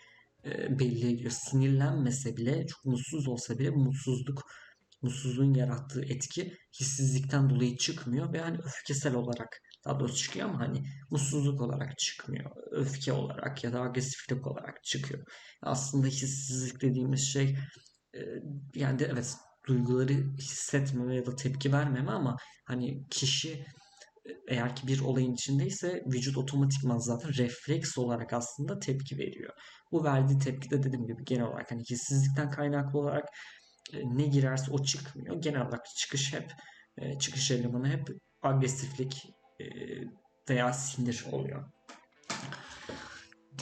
e, 0.44 0.78
belli 0.78 1.14
ediyor. 1.14 1.30
Sinirlenmese 1.30 2.36
bile, 2.36 2.66
çok 2.66 2.84
mutsuz 2.84 3.28
olsa 3.28 3.58
bile 3.58 3.70
mutsuzluk, 3.70 4.42
mutsuzluğun 5.02 5.54
yarattığı 5.54 6.04
etki 6.04 6.56
hissizlikten 6.80 7.50
dolayı 7.50 7.76
çıkmıyor 7.76 8.32
ve 8.32 8.40
hani 8.40 8.58
öfkesel 8.58 9.14
olarak 9.14 9.60
daha 9.84 10.00
doğrusu 10.00 10.16
çıkıyor 10.16 10.48
ama 10.48 10.60
hani 10.60 10.82
mutsuzluk 11.10 11.60
olarak 11.60 11.98
çıkmıyor. 11.98 12.50
Öfke 12.70 13.12
olarak 13.12 13.64
ya 13.64 13.72
da 13.72 13.80
agresiflik 13.80 14.46
olarak 14.46 14.84
çıkıyor. 14.84 15.24
Aslında 15.62 16.06
hissizlik 16.06 16.82
dediğimiz 16.82 17.20
şey 17.32 17.56
e, 18.14 18.20
yani 18.74 18.98
de 18.98 19.10
evet 19.12 19.34
duyguları 19.68 20.12
hissetmeme 20.38 21.16
ya 21.16 21.26
da 21.26 21.36
tepki 21.36 21.72
vermeme 21.72 22.10
ama 22.10 22.36
hani 22.64 23.08
kişi 23.10 23.66
eğer 24.48 24.76
ki 24.76 24.86
bir 24.86 25.00
olayın 25.00 25.32
içindeyse 25.32 26.02
vücut 26.06 26.38
otomatikman 26.38 26.98
zaten 26.98 27.34
refleks 27.36 27.98
olarak 27.98 28.32
aslında 28.32 28.78
tepki 28.78 29.18
veriyor. 29.18 29.52
Bu 29.94 30.04
verdiği 30.04 30.38
tepki 30.38 30.70
de 30.70 30.82
dediğim 30.82 31.06
gibi 31.06 31.24
genel 31.24 31.46
olarak 31.46 31.70
hani 31.70 31.82
hissizlikten 31.82 32.50
kaynaklı 32.50 32.98
olarak 32.98 33.28
e, 33.92 33.98
ne 34.16 34.26
girerse 34.26 34.72
o 34.72 34.82
çıkmıyor. 34.82 35.42
Genel 35.42 35.60
olarak 35.60 35.86
çıkış 35.96 36.32
hep 36.32 36.52
e, 36.98 37.18
çıkış 37.18 37.50
elemanı 37.50 37.88
hep 37.88 38.08
agresiflik 38.42 39.34
e, 39.60 39.64
veya 40.50 40.72
sinir 40.72 41.24
oluyor. 41.32 41.64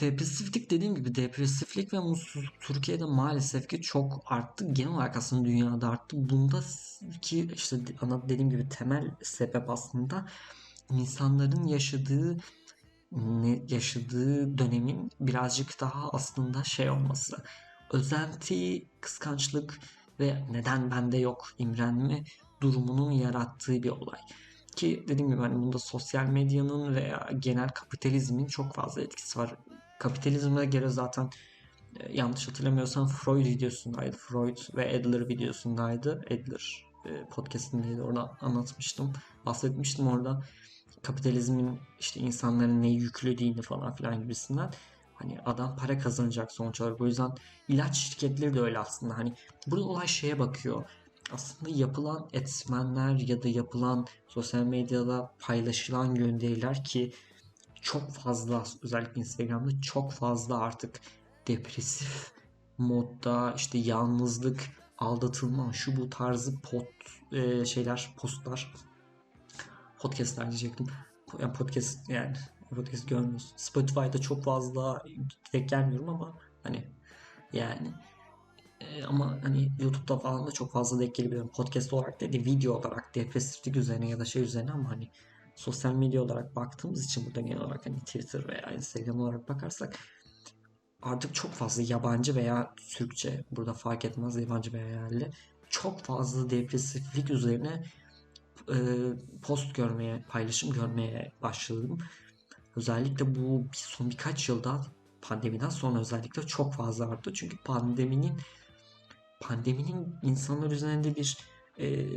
Depresiflik 0.01 0.71
dediğim 0.71 0.95
gibi 0.95 1.15
depresiflik 1.15 1.93
ve 1.93 1.99
mutsuzluk 1.99 2.53
Türkiye'de 2.61 3.05
maalesef 3.05 3.69
ki 3.69 3.81
çok 3.81 4.23
arttı. 4.25 4.73
Genel 4.73 4.91
olarak 4.91 5.17
aslında 5.17 5.45
dünyada 5.45 5.89
arttı. 5.89 6.29
Bunda 6.29 6.59
ki 7.21 7.51
işte 7.55 7.77
dediğim 8.29 8.49
gibi 8.49 8.69
temel 8.69 9.11
sebep 9.23 9.69
aslında 9.69 10.25
insanların 10.89 11.67
yaşadığı 11.67 12.37
yaşadığı 13.69 14.57
dönemin 14.57 15.09
birazcık 15.19 15.81
daha 15.81 16.09
aslında 16.09 16.63
şey 16.63 16.89
olması. 16.89 17.37
Özenti, 17.91 18.87
kıskançlık 19.01 19.79
ve 20.19 20.43
neden 20.51 20.91
bende 20.91 21.17
yok 21.17 21.47
imrenme 21.57 22.23
durumunun 22.61 23.11
yarattığı 23.11 23.83
bir 23.83 23.89
olay. 23.89 24.19
Ki 24.75 25.05
dediğim 25.07 25.31
gibi 25.31 25.41
hani 25.41 25.55
bunda 25.55 25.79
sosyal 25.79 26.25
medyanın 26.25 26.95
veya 26.95 27.29
genel 27.39 27.69
kapitalizmin 27.69 28.45
çok 28.45 28.75
fazla 28.75 29.01
etkisi 29.01 29.39
var. 29.39 29.55
Kapitalizme 29.99 30.65
göre 30.65 30.89
zaten 30.89 31.29
e, 31.99 32.13
yanlış 32.13 32.47
hatırlamıyorsam 32.47 33.07
Freud 33.07 33.45
videosundaydı. 33.45 34.17
Freud 34.17 34.57
ve 34.75 34.99
Adler 34.99 35.29
videosundaydı. 35.29 36.25
Adler 36.25 36.85
e, 37.05 37.25
podcastindeydi. 37.29 38.01
Orada 38.01 38.37
anlatmıştım. 38.41 39.13
Bahsetmiştim 39.45 40.07
orada 40.07 40.41
kapitalizmin 41.03 41.79
işte 41.99 42.19
insanların 42.19 42.81
ne 42.81 42.89
yüklediğini 42.89 43.61
falan 43.61 43.95
filan 43.95 44.21
gibisinden 44.21 44.71
hani 45.13 45.39
adam 45.45 45.75
para 45.75 45.99
kazanacak 45.99 46.51
sonuç 46.51 46.81
olarak. 46.81 47.01
O 47.01 47.05
yüzden 47.05 47.31
ilaç 47.67 47.97
şirketleri 47.97 48.53
de 48.53 48.61
öyle 48.61 48.79
aslında. 48.79 49.17
Hani 49.17 49.33
burada 49.67 49.85
olay 49.85 50.07
şeye 50.07 50.39
bakıyor. 50.39 50.89
Aslında 51.31 51.71
yapılan 51.77 52.29
etmenler 52.33 53.15
ya 53.15 53.43
da 53.43 53.47
yapılan 53.47 54.07
sosyal 54.27 54.63
medyada 54.63 55.33
paylaşılan 55.39 56.15
gönderiler 56.15 56.83
ki 56.83 57.13
çok 57.81 58.11
fazla 58.11 58.63
özellikle 58.83 59.21
Instagram'da 59.21 59.81
çok 59.81 60.11
fazla 60.11 60.57
artık 60.57 61.01
depresif 61.47 62.33
modda 62.77 63.53
işte 63.57 63.77
yalnızlık, 63.77 64.69
aldatılma, 64.97 65.73
şu 65.73 65.97
bu 65.97 66.09
tarzı 66.09 66.61
pot 66.61 66.87
e, 67.31 67.65
şeyler, 67.65 68.13
postlar 68.17 68.73
podcastler 70.03 70.49
diyecektim. 70.49 70.87
Yani 71.39 71.53
podcast 71.53 72.09
yani 72.09 72.35
podcast 72.75 73.09
görmüyorsun. 73.09 73.51
Spotify'da 73.55 74.17
çok 74.17 74.43
fazla 74.43 75.03
denk 75.53 75.69
gelmiyorum 75.69 76.09
ama 76.09 76.37
hani 76.63 76.87
yani 77.53 77.93
e, 78.81 79.03
ama 79.03 79.37
hani 79.43 79.71
YouTube'da 79.79 80.19
falan 80.19 80.47
da 80.47 80.51
çok 80.51 80.71
fazla 80.71 80.99
denk 80.99 81.15
gelebiliyorum. 81.15 81.51
Podcast 81.51 81.93
olarak 81.93 82.21
değil 82.21 82.45
video 82.45 82.73
olarak 82.73 83.15
depresiflik 83.15 83.75
üzerine 83.75 84.09
ya 84.09 84.19
da 84.19 84.25
şey 84.25 84.41
üzerine 84.41 84.71
ama 84.71 84.89
hani 84.89 85.09
sosyal 85.55 85.93
medya 85.93 86.21
olarak 86.21 86.55
baktığımız 86.55 87.05
için 87.05 87.25
burada 87.25 87.41
genel 87.41 87.61
olarak 87.61 87.85
hani 87.85 87.99
Twitter 87.99 88.47
veya 88.47 88.71
Instagram 88.71 89.19
olarak 89.19 89.49
bakarsak 89.49 89.99
artık 91.01 91.35
çok 91.35 91.51
fazla 91.51 91.83
yabancı 91.83 92.35
veya 92.35 92.73
Türkçe 92.97 93.43
burada 93.51 93.73
fark 93.73 94.05
etmez 94.05 94.35
yabancı 94.35 94.73
veya 94.73 94.87
yerli 94.87 95.31
çok 95.69 95.99
fazla 95.99 96.49
depresiflik 96.49 97.29
üzerine 97.29 97.83
e, 98.69 98.77
post 99.41 99.75
görmeye, 99.75 100.25
paylaşım 100.29 100.73
görmeye 100.73 101.31
başladım. 101.41 101.97
Özellikle 102.75 103.35
bu 103.35 103.67
son 103.73 104.09
birkaç 104.09 104.49
yılda 104.49 104.85
pandemiden 105.21 105.69
sonra 105.69 105.99
özellikle 105.99 106.47
çok 106.47 106.73
fazla 106.73 107.09
arttı. 107.09 107.33
Çünkü 107.33 107.57
pandeminin 107.57 108.33
pandeminin 109.39 110.15
insanlar 110.21 110.71
üzerinde 110.71 111.15
bir 111.15 111.37
e, 111.79 112.07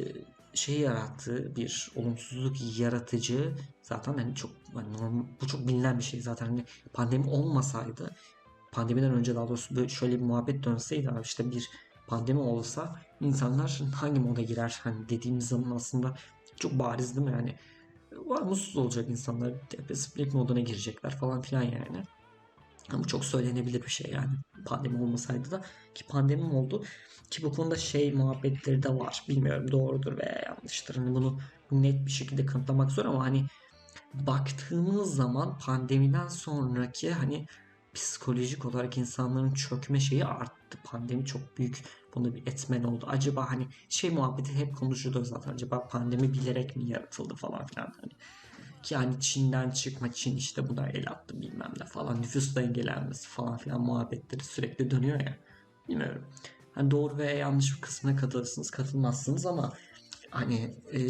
şey 0.55 0.81
yarattığı 0.81 1.57
bir 1.57 1.91
olumsuzluk 1.97 2.79
yaratıcı 2.79 3.55
zaten 3.83 4.15
hani 4.19 4.35
çok 4.35 4.51
hani 4.75 5.25
bu 5.41 5.47
çok 5.47 5.69
bilinen 5.69 5.99
bir 5.99 6.05
şey 6.05 6.21
zaten 6.21 6.47
hani 6.47 6.65
pandemi 6.93 7.31
olmasaydı 7.31 8.15
pandemiden 8.73 9.13
önce 9.15 9.35
daha 9.35 9.49
doğrusu 9.49 9.77
böyle 9.77 9.89
şöyle 9.89 10.19
bir 10.19 10.25
muhabbet 10.25 10.65
dönseydi 10.65 11.11
abi 11.11 11.21
işte 11.21 11.51
bir 11.51 11.71
pandemi 12.07 12.41
olsa 12.41 13.01
insanlar 13.21 13.83
hangi 13.95 14.21
moda 14.21 14.43
girer 14.43 14.81
hani 14.83 15.09
dediğimiz 15.09 15.49
zaman 15.49 15.77
aslında 15.77 16.15
çok 16.57 16.73
bariz 16.73 17.16
değil 17.16 17.29
mi 17.29 17.33
yani? 17.33 17.55
Var 18.12 18.42
mutsuz 18.42 18.77
olacak 18.77 19.09
insanlar. 19.11 19.53
Depresiflik 19.73 20.35
moduna 20.35 20.61
girecekler 20.61 21.11
falan 21.11 21.42
filan 21.42 21.62
yani. 21.62 22.05
Ama 22.92 23.05
çok 23.05 23.25
söylenebilir 23.25 23.83
bir 23.83 23.90
şey 23.90 24.11
yani. 24.12 24.37
Pandemi 24.66 25.03
olmasaydı 25.03 25.51
da 25.51 25.62
ki 25.95 26.07
pandemim 26.07 26.55
oldu. 26.55 26.85
Ki 27.31 27.42
bu 27.42 27.53
konuda 27.53 27.77
şey 27.77 28.12
muhabbetleri 28.12 28.83
de 28.83 28.88
var. 28.88 29.25
Bilmiyorum 29.29 29.71
doğrudur 29.71 30.19
veya 30.19 30.42
yanlıştır. 30.47 30.95
Hani 30.95 31.14
bunu 31.14 31.38
net 31.71 32.07
bir 32.07 32.11
şekilde 32.11 32.47
kanıtlamak 32.47 32.90
zor 32.90 33.05
ama 33.05 33.25
hani 33.25 33.47
baktığımız 34.14 35.14
zaman 35.14 35.59
pandemiden 35.59 36.29
sonraki 36.29 37.12
hani 37.12 37.47
psikolojik 37.95 38.64
olarak 38.64 38.99
insanların 38.99 39.55
çökme 39.55 40.01
şeyi 40.01 40.25
arttı. 40.25 40.65
Pandemi 40.87 41.25
çok 41.25 41.59
büyük 41.59 41.85
bunda 42.14 42.35
bir 42.35 42.46
etmen 42.46 42.85
oldu. 42.85 43.07
Acaba 43.09 43.51
hani 43.51 43.66
şey 43.88 44.11
muhabbeti 44.11 44.55
hep 44.55 44.77
konuşuluyor 44.77 45.25
zaten. 45.25 45.53
Acaba 45.53 45.88
pandemi 45.88 46.33
bilerek 46.33 46.77
mi 46.77 46.88
yaratıldı 46.88 47.35
falan 47.35 47.66
filan. 47.66 47.92
Hani 48.01 48.12
Ki 48.83 48.94
yani 48.94 49.20
Çin'den 49.20 49.70
çıkmak 49.70 50.16
için 50.16 50.37
işte 50.37 50.68
buna 50.68 50.88
el 50.88 51.11
attı 51.11 51.40
bilmem 51.40 51.72
ne 51.81 51.85
falan. 51.87 52.22
Nüfus 52.22 52.57
dengelenmesi 52.57 53.29
falan 53.29 53.57
filan 53.57 53.81
muhabbetleri 53.81 54.44
sürekli 54.44 54.90
dönüyor 54.90 55.20
ya. 55.20 55.37
Bilmiyorum. 55.88 56.25
Hani 56.72 56.90
doğru 56.90 57.18
veya 57.18 57.33
yanlış 57.33 57.77
bir 57.77 57.81
kısmına 57.81 58.16
katılırsınız 58.16 58.70
katılmazsınız 58.70 59.46
ama 59.46 59.72
hani 60.31 60.75
e, 60.92 61.01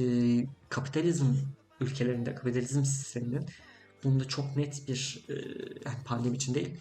kapitalizm 0.68 1.26
ülkelerinde 1.80 2.34
kapitalizm 2.34 2.84
sisteminin 2.84 3.46
bunda 4.04 4.28
çok 4.28 4.56
net 4.56 4.88
bir 4.88 5.24
e, 5.28 5.34
yani 5.84 6.04
pandemi 6.04 6.36
için 6.36 6.54
değil 6.54 6.80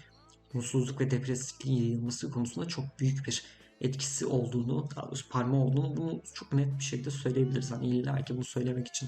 mutsuzluk 0.55 1.01
ve 1.01 1.11
depresifliğin 1.11 1.83
yayılması 1.83 2.31
konusunda 2.31 2.67
çok 2.67 2.99
büyük 2.99 3.27
bir 3.27 3.43
etkisi 3.81 4.25
olduğunu, 4.25 4.89
daha 4.95 5.07
doğrusu 5.07 5.39
olduğunu 5.39 5.97
bunu 5.97 6.21
çok 6.33 6.53
net 6.53 6.79
bir 6.79 6.83
şekilde 6.83 7.11
söyleyebiliriz. 7.11 7.71
Hani 7.71 7.87
illa 7.87 8.23
ki 8.23 8.35
bunu 8.35 8.43
söylemek 8.43 8.87
için 8.87 9.07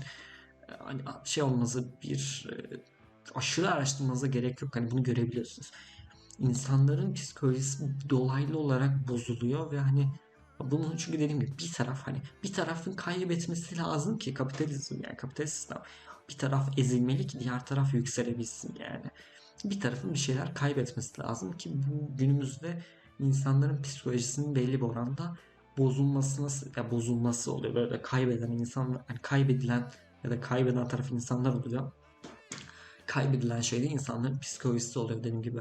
e, 0.70 0.74
hani 0.80 1.02
şey 1.24 1.44
olması 1.44 1.86
bir 2.04 2.48
e, 2.52 2.78
aşırı 3.36 3.72
araştırmanıza 3.72 4.28
gerek 4.28 4.62
yok. 4.62 4.76
Hani 4.76 4.92
bunu 4.92 5.04
görebiliyorsunuz. 5.04 5.72
İnsanların 6.40 7.14
psikolojisi 7.14 8.10
dolaylı 8.10 8.60
olarak 8.60 9.08
bozuluyor 9.08 9.72
ve 9.72 9.80
hani 9.80 10.08
bunun 10.60 10.98
çünkü 10.98 11.20
dediğim 11.20 11.40
gibi 11.40 11.58
bir 11.58 11.72
taraf 11.74 12.08
hani 12.08 12.22
bir 12.44 12.54
tarafın 12.54 12.94
kaybetmesi 12.94 13.78
lazım 13.78 14.18
ki 14.18 14.34
kapitalizm 14.34 15.04
yani 15.04 15.18
kapitalist 15.18 15.56
sistem 15.56 15.82
bir 16.30 16.38
taraf 16.38 16.78
ezilmeli 16.78 17.28
ki 17.28 17.40
diğer 17.40 17.66
taraf 17.66 17.94
yükselebilsin 17.94 18.76
yani. 18.80 19.06
Bir 19.63 19.80
tarafın 19.80 20.13
bir 20.13 20.20
şeyler 20.20 20.54
kaybetmesi 20.54 21.22
lazım 21.22 21.58
ki 21.58 21.72
bu 21.74 22.17
günümüzde 22.17 22.84
insanların 23.20 23.82
psikolojisinin 23.82 24.56
belli 24.56 24.74
bir 24.74 24.86
oranda 24.86 25.38
bozulmasına 25.78 26.48
ya 26.78 26.91
bozulması 26.91 27.54
oluyor. 27.54 27.76
Böyle 27.76 28.02
kaybeden 28.02 28.52
insanlar 28.52 29.02
yani 29.10 29.20
kaybedilen 29.22 29.91
ya 30.24 30.32
da 30.32 30.41
kaybeden 30.41 30.88
taraf 30.88 31.12
insanlar 31.12 31.54
oluyor. 31.54 31.91
Kaybedilen 33.06 33.62
şey 33.62 33.84
de 33.84 33.86
insanların 33.86 34.39
psikolojisi 34.39 35.00
oluyor 35.00 35.20
dediğim 35.20 35.41
gibi. 35.41 35.60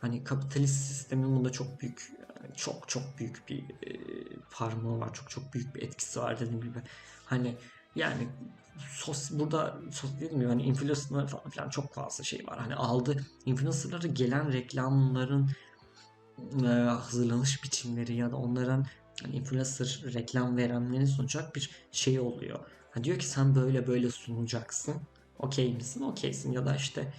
Hani 0.00 0.24
kapitalist 0.24 0.86
sistemin 0.86 1.36
bunda 1.36 1.52
çok 1.52 1.80
büyük 1.80 2.12
çok 2.56 2.88
çok 2.88 3.02
büyük 3.18 3.48
bir 3.48 3.58
e, 3.60 4.00
parmağı 4.50 4.98
var. 4.98 5.14
Çok 5.14 5.30
çok 5.30 5.54
büyük 5.54 5.74
bir 5.74 5.82
etkisi 5.82 6.20
var 6.20 6.40
dediğim 6.40 6.60
gibi. 6.60 6.78
Hani 7.24 7.56
yani 7.94 8.28
sos, 8.90 9.30
burada 9.30 9.78
sos 9.92 10.10
dedim 10.20 10.42
ya 10.42 10.48
hani 10.48 10.62
influencerlar 10.62 11.28
falan 11.28 11.50
filan 11.50 11.70
çok 11.70 11.94
fazla 11.94 12.24
şey 12.24 12.46
var. 12.46 12.58
Hani 12.58 12.74
aldı 12.74 13.16
influencerlara 13.46 14.06
gelen 14.06 14.52
reklamların 14.52 15.50
e, 16.64 16.66
hazırlanış 16.66 17.64
biçimleri 17.64 18.14
ya 18.14 18.32
da 18.32 18.36
onların 18.36 18.86
hani 19.22 19.36
influencer 19.36 20.02
reklam 20.14 20.56
verenlerin 20.56 21.04
sunacak 21.04 21.54
bir 21.56 21.70
şey 21.92 22.20
oluyor. 22.20 22.58
Hani 22.90 23.04
diyor 23.04 23.18
ki 23.18 23.26
sen 23.26 23.54
böyle 23.54 23.86
böyle 23.86 24.10
sunacaksın. 24.10 24.94
Okey 25.38 25.74
misin? 25.74 26.02
Okeysin. 26.02 26.52
Ya 26.52 26.66
da 26.66 26.76
işte 26.76 27.12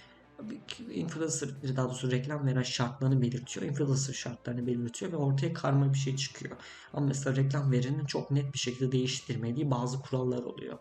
influencer 0.90 1.48
daha 1.76 1.88
doğrusu 1.88 2.10
reklam 2.10 2.46
veren 2.46 2.62
şartlarını 2.62 3.22
belirtiyor. 3.22 3.66
Influencer 3.66 4.12
şartlarını 4.12 4.66
belirtiyor 4.66 5.12
ve 5.12 5.16
ortaya 5.16 5.52
karma 5.52 5.92
bir 5.92 5.98
şey 5.98 6.16
çıkıyor. 6.16 6.56
Ama 6.92 7.06
mesela 7.06 7.36
reklam 7.36 7.72
verenin 7.72 8.04
çok 8.04 8.30
net 8.30 8.54
bir 8.54 8.58
şekilde 8.58 8.92
değiştirmediği 8.92 9.70
bazı 9.70 10.00
kurallar 10.00 10.42
oluyor. 10.42 10.78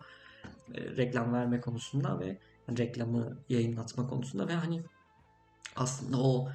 E, 0.74 0.82
reklam 0.98 1.34
verme 1.34 1.62
konusunda 1.62 2.20
ve 2.20 2.40
reklamı 2.78 3.44
yayınlatma 3.50 4.08
konusunda 4.08 4.48
ve 4.48 4.54
hani 4.54 4.84
aslında 5.76 6.18
o 6.18 6.50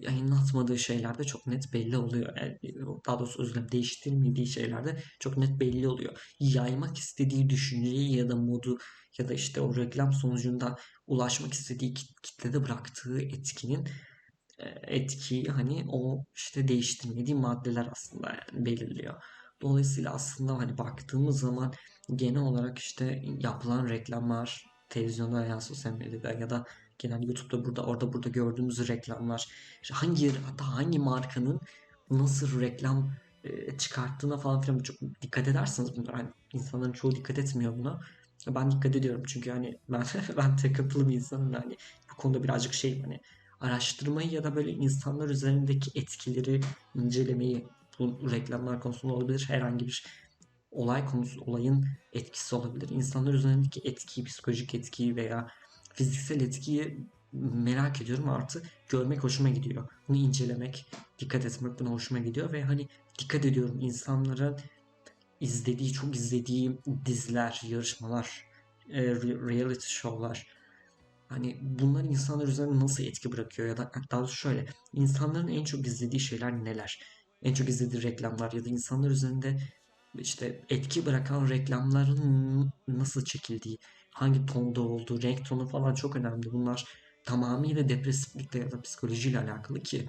yayınlatmadığı 0.00 0.78
şeylerde 0.78 1.24
çok 1.24 1.46
net 1.46 1.72
belli 1.72 1.98
oluyor. 1.98 2.36
Yani 2.36 2.58
daha 3.06 3.18
doğrusu 3.18 3.42
özür 3.42 3.54
dilerim 3.54 3.72
değiştirmediği 3.72 4.46
şeylerde 4.46 5.02
çok 5.20 5.36
net 5.36 5.60
belli 5.60 5.88
oluyor. 5.88 6.34
Yaymak 6.40 6.98
istediği 6.98 7.50
düşünceyi 7.50 8.16
ya 8.16 8.28
da 8.28 8.36
modu 8.36 8.78
ya 9.18 9.28
da 9.28 9.34
işte 9.34 9.60
o 9.60 9.76
reklam 9.76 10.12
sonucunda 10.12 10.76
ulaşmak 11.06 11.52
istediği 11.52 11.94
kitlede 12.22 12.64
bıraktığı 12.64 13.20
etkinin 13.20 13.88
e, 14.58 14.68
etkiyi 14.96 15.44
hani 15.44 15.84
o 15.88 16.24
işte 16.34 16.68
değiştirmediği 16.68 17.36
maddeler 17.36 17.88
aslında 17.92 18.28
yani 18.28 18.66
belirliyor. 18.66 19.22
Dolayısıyla 19.62 20.14
aslında 20.14 20.58
hani 20.58 20.78
baktığımız 20.78 21.40
zaman 21.40 21.72
genel 22.14 22.42
olarak 22.42 22.78
işte 22.78 23.22
yapılan 23.38 23.88
reklamlar 23.88 24.66
televizyonda 24.88 25.42
veya 25.42 25.60
sosyal 25.60 25.92
medyada 25.92 26.32
ya 26.32 26.50
da 26.50 26.64
genel 26.98 27.22
YouTube'da 27.22 27.64
burada 27.64 27.82
orada 27.82 28.12
burada 28.12 28.28
gördüğümüz 28.28 28.88
reklamlar 28.88 29.48
işte 29.82 29.94
hangi 29.94 30.30
hatta 30.30 30.76
hangi 30.76 30.98
markanın 30.98 31.60
nasıl 32.10 32.60
reklam 32.60 33.12
e, 33.44 33.78
çıkarttığına 33.78 34.36
falan 34.36 34.60
filan 34.60 34.78
çok 34.78 34.96
dikkat 35.22 35.48
ederseniz 35.48 35.96
bunlar 35.96 36.14
hani 36.14 36.28
insanların 36.52 36.92
çoğu 36.92 37.14
dikkat 37.14 37.38
etmiyor 37.38 37.78
buna. 37.78 38.00
Ben 38.48 38.70
dikkat 38.70 38.96
ediyorum 38.96 39.22
çünkü 39.26 39.50
hani 39.50 39.78
ben 39.88 40.04
ben 40.36 40.56
takıntılı 40.56 41.08
bir 41.08 41.14
insanım 41.14 41.52
hani 41.52 41.76
bu 42.12 42.16
konuda 42.16 42.42
birazcık 42.42 42.74
şey 42.74 43.02
hani 43.02 43.20
araştırmayı 43.60 44.30
ya 44.30 44.44
da 44.44 44.56
böyle 44.56 44.70
insanlar 44.70 45.28
üzerindeki 45.28 46.00
etkileri 46.00 46.60
incelemeyi 46.94 47.66
bu 47.98 48.30
reklamlar 48.30 48.80
konusunda 48.80 49.14
olabilir 49.14 49.44
herhangi 49.48 49.86
bir 49.86 50.04
olay 50.70 51.06
konusu 51.06 51.40
olayın 51.40 51.86
etkisi 52.12 52.56
olabilir. 52.56 52.88
İnsanlar 52.88 53.34
üzerindeki 53.34 53.80
etkiyi, 53.84 54.24
psikolojik 54.24 54.74
etkiyi 54.74 55.16
veya 55.16 55.48
fiziksel 55.94 56.40
etkiyi 56.40 57.06
merak 57.32 58.02
ediyorum 58.02 58.28
artı 58.28 58.62
görmek 58.88 59.24
hoşuma 59.24 59.48
gidiyor. 59.48 59.88
Bunu 60.08 60.16
incelemek, 60.16 60.86
dikkat 61.18 61.44
etmek 61.44 61.80
buna 61.80 61.90
hoşuma 61.90 62.20
gidiyor 62.20 62.52
ve 62.52 62.62
hani 62.64 62.88
dikkat 63.18 63.44
ediyorum 63.44 63.78
insanların 63.80 64.58
izlediği, 65.40 65.92
çok 65.92 66.16
izlediği 66.16 66.78
diziler, 67.04 67.60
yarışmalar, 67.68 68.46
e, 68.90 69.02
reality 69.22 69.86
show'lar 69.86 70.46
hani 71.28 71.58
bunlar 71.62 72.04
insanlar 72.04 72.48
üzerinde 72.48 72.84
nasıl 72.84 73.04
etki 73.04 73.32
bırakıyor 73.32 73.68
ya 73.68 73.76
da 73.76 73.90
daha 74.10 74.20
doğrusu 74.20 74.36
şöyle 74.36 74.66
insanların 74.92 75.48
en 75.48 75.64
çok 75.64 75.86
izlediği 75.86 76.20
şeyler 76.20 76.64
neler? 76.64 77.02
En 77.42 77.54
çok 77.54 77.68
izlediği 77.68 78.02
reklamlar 78.02 78.52
ya 78.52 78.64
da 78.64 78.68
insanlar 78.68 79.10
üzerinde 79.10 79.58
işte 80.18 80.64
etki 80.68 81.06
bırakan 81.06 81.48
reklamların 81.48 82.70
nasıl 82.88 83.24
çekildiği, 83.24 83.78
hangi 84.14 84.46
tonda 84.46 84.80
olduğu, 84.80 85.22
renk 85.22 85.48
tonu 85.48 85.66
falan 85.68 85.94
çok 85.94 86.16
önemli. 86.16 86.52
Bunlar 86.52 86.84
tamamıyla 87.24 87.88
depresiflikle 87.88 88.58
ya 88.60 88.70
da 88.70 88.80
psikolojiyle 88.80 89.38
alakalı 89.38 89.82
ki 89.82 90.08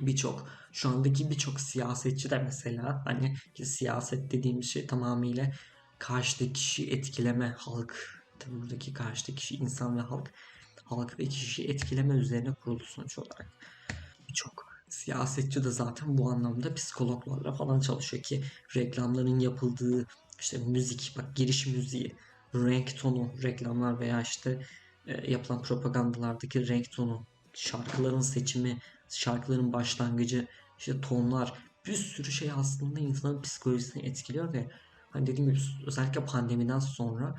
birçok 0.00 0.48
şu 0.72 0.88
andaki 0.88 1.30
birçok 1.30 1.60
siyasetçi 1.60 2.30
de 2.30 2.38
mesela 2.38 3.02
hani 3.04 3.34
ki 3.54 3.66
siyaset 3.66 4.30
dediğim 4.30 4.62
şey 4.62 4.86
tamamıyla 4.86 5.52
karşıdaki 5.98 6.52
kişi 6.52 6.90
etkileme 6.90 7.54
halk 7.58 8.22
tabii 8.38 8.62
buradaki 8.62 8.92
karşıdaki 8.92 9.34
kişi 9.34 9.56
insan 9.56 9.96
ve 9.96 10.00
halk 10.00 10.32
halk 10.84 11.18
ve 11.18 11.26
kişi 11.26 11.68
etkileme 11.68 12.14
üzerine 12.14 12.54
kurulu 12.54 12.84
sonuç 12.84 13.18
olarak 13.18 13.52
birçok 14.28 14.75
siyasetçi 15.06 15.64
de 15.64 15.70
zaten 15.70 16.18
bu 16.18 16.30
anlamda 16.30 16.74
psikologlarla 16.74 17.52
falan 17.52 17.80
çalışıyor 17.80 18.22
ki 18.22 18.44
reklamların 18.76 19.38
yapıldığı 19.38 20.06
işte 20.40 20.58
müzik 20.58 21.14
bak 21.18 21.36
giriş 21.36 21.66
müziği 21.66 22.16
renk 22.54 22.98
tonu 22.98 23.30
reklamlar 23.42 24.00
veya 24.00 24.22
işte 24.22 24.62
e, 25.06 25.30
yapılan 25.30 25.62
propagandalardaki 25.62 26.68
renk 26.68 26.92
tonu 26.92 27.26
şarkıların 27.52 28.20
seçimi 28.20 28.78
şarkıların 29.08 29.72
başlangıcı 29.72 30.46
işte 30.78 31.00
tonlar 31.00 31.52
bir 31.86 31.94
sürü 31.94 32.32
şey 32.32 32.50
aslında 32.56 33.00
insanın 33.00 33.42
psikolojisini 33.42 34.06
etkiliyor 34.06 34.52
ve 34.52 34.70
hani 35.10 35.26
dediğim 35.26 35.50
gibi 35.50 35.60
özellikle 35.86 36.24
pandemiden 36.24 36.78
sonra 36.78 37.34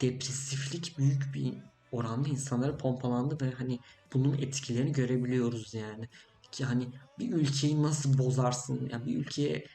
depresiflik 0.00 0.98
büyük 0.98 1.34
bir 1.34 1.54
oranda 1.92 2.28
insanlara 2.28 2.76
pompalandı 2.76 3.44
ve 3.44 3.50
hani 3.50 3.78
bunun 4.12 4.38
etkilerini 4.38 4.92
görebiliyoruz 4.92 5.74
yani 5.74 6.08
ki 6.52 6.64
hani 6.64 6.88
bir 7.18 7.32
ülkeyi 7.32 7.82
nasıl 7.82 8.18
bozarsın 8.18 8.88
yani 8.92 9.06
bir 9.06 9.16
ülkeye 9.16 9.66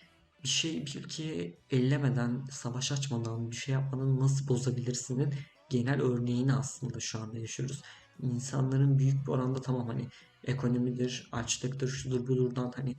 bir 0.44 0.50
şey 0.50 0.86
bir 0.86 0.96
ülkeye 0.96 1.58
ellemeden 1.72 2.46
savaş 2.52 2.92
açmadan 2.92 3.52
bir 3.52 3.56
şey 3.56 3.74
yapmadan 3.74 4.20
nasıl 4.20 4.48
bozabilirsinin 4.48 5.34
genel 5.70 6.02
örneğini 6.02 6.54
aslında 6.54 7.00
şu 7.00 7.20
anda 7.20 7.40
yaşıyoruz. 7.40 7.82
İnsanların 8.22 9.00
büyük 9.00 9.28
bir 9.28 9.32
oranda 9.32 9.62
tamam 9.62 9.88
hani 9.88 10.08
ekonomidir, 10.44 11.30
açlıktır, 11.32 11.88
şudur 11.88 12.28
budurdan 12.28 12.74
hani 12.76 12.96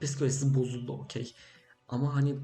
psikolojisi 0.00 0.54
bozuldu 0.54 0.92
okey. 0.92 1.34
Ama 1.88 2.14
hani 2.14 2.36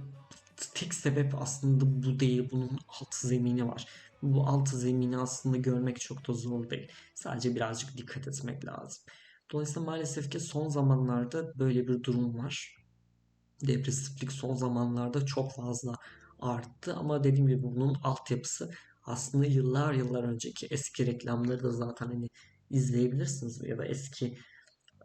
tek 0.74 0.94
sebep 0.94 1.42
aslında 1.42 2.02
bu 2.02 2.20
değil. 2.20 2.48
Bunun 2.52 2.78
alt 2.88 3.14
zemini 3.14 3.68
var. 3.68 3.86
Bu 4.22 4.46
alt 4.46 4.68
zemini 4.68 5.18
aslında 5.18 5.56
görmek 5.56 6.00
çok 6.00 6.28
da 6.28 6.32
zor 6.32 6.70
değil. 6.70 6.92
Sadece 7.14 7.54
birazcık 7.54 7.96
dikkat 7.96 8.28
etmek 8.28 8.64
lazım. 8.64 9.02
Dolayısıyla 9.52 9.82
maalesef 9.82 10.30
ki 10.30 10.40
son 10.40 10.68
zamanlarda 10.68 11.58
böyle 11.58 11.88
bir 11.88 12.02
durum 12.02 12.38
var. 12.38 12.76
Depresiflik 13.66 14.32
son 14.32 14.54
zamanlarda 14.54 15.26
çok 15.26 15.52
fazla 15.52 15.94
arttı 16.40 16.94
ama 16.94 17.24
dediğim 17.24 17.46
gibi 17.48 17.62
bunun 17.62 17.94
altyapısı 17.94 18.70
aslında 19.04 19.46
yıllar 19.46 19.94
yıllar 19.94 20.24
önceki 20.24 20.66
eski 20.66 21.06
reklamları 21.06 21.62
da 21.62 21.72
zaten 21.72 22.06
hani 22.06 22.28
izleyebilirsiniz 22.70 23.62
ya 23.68 23.78
da 23.78 23.84
eski 23.84 24.38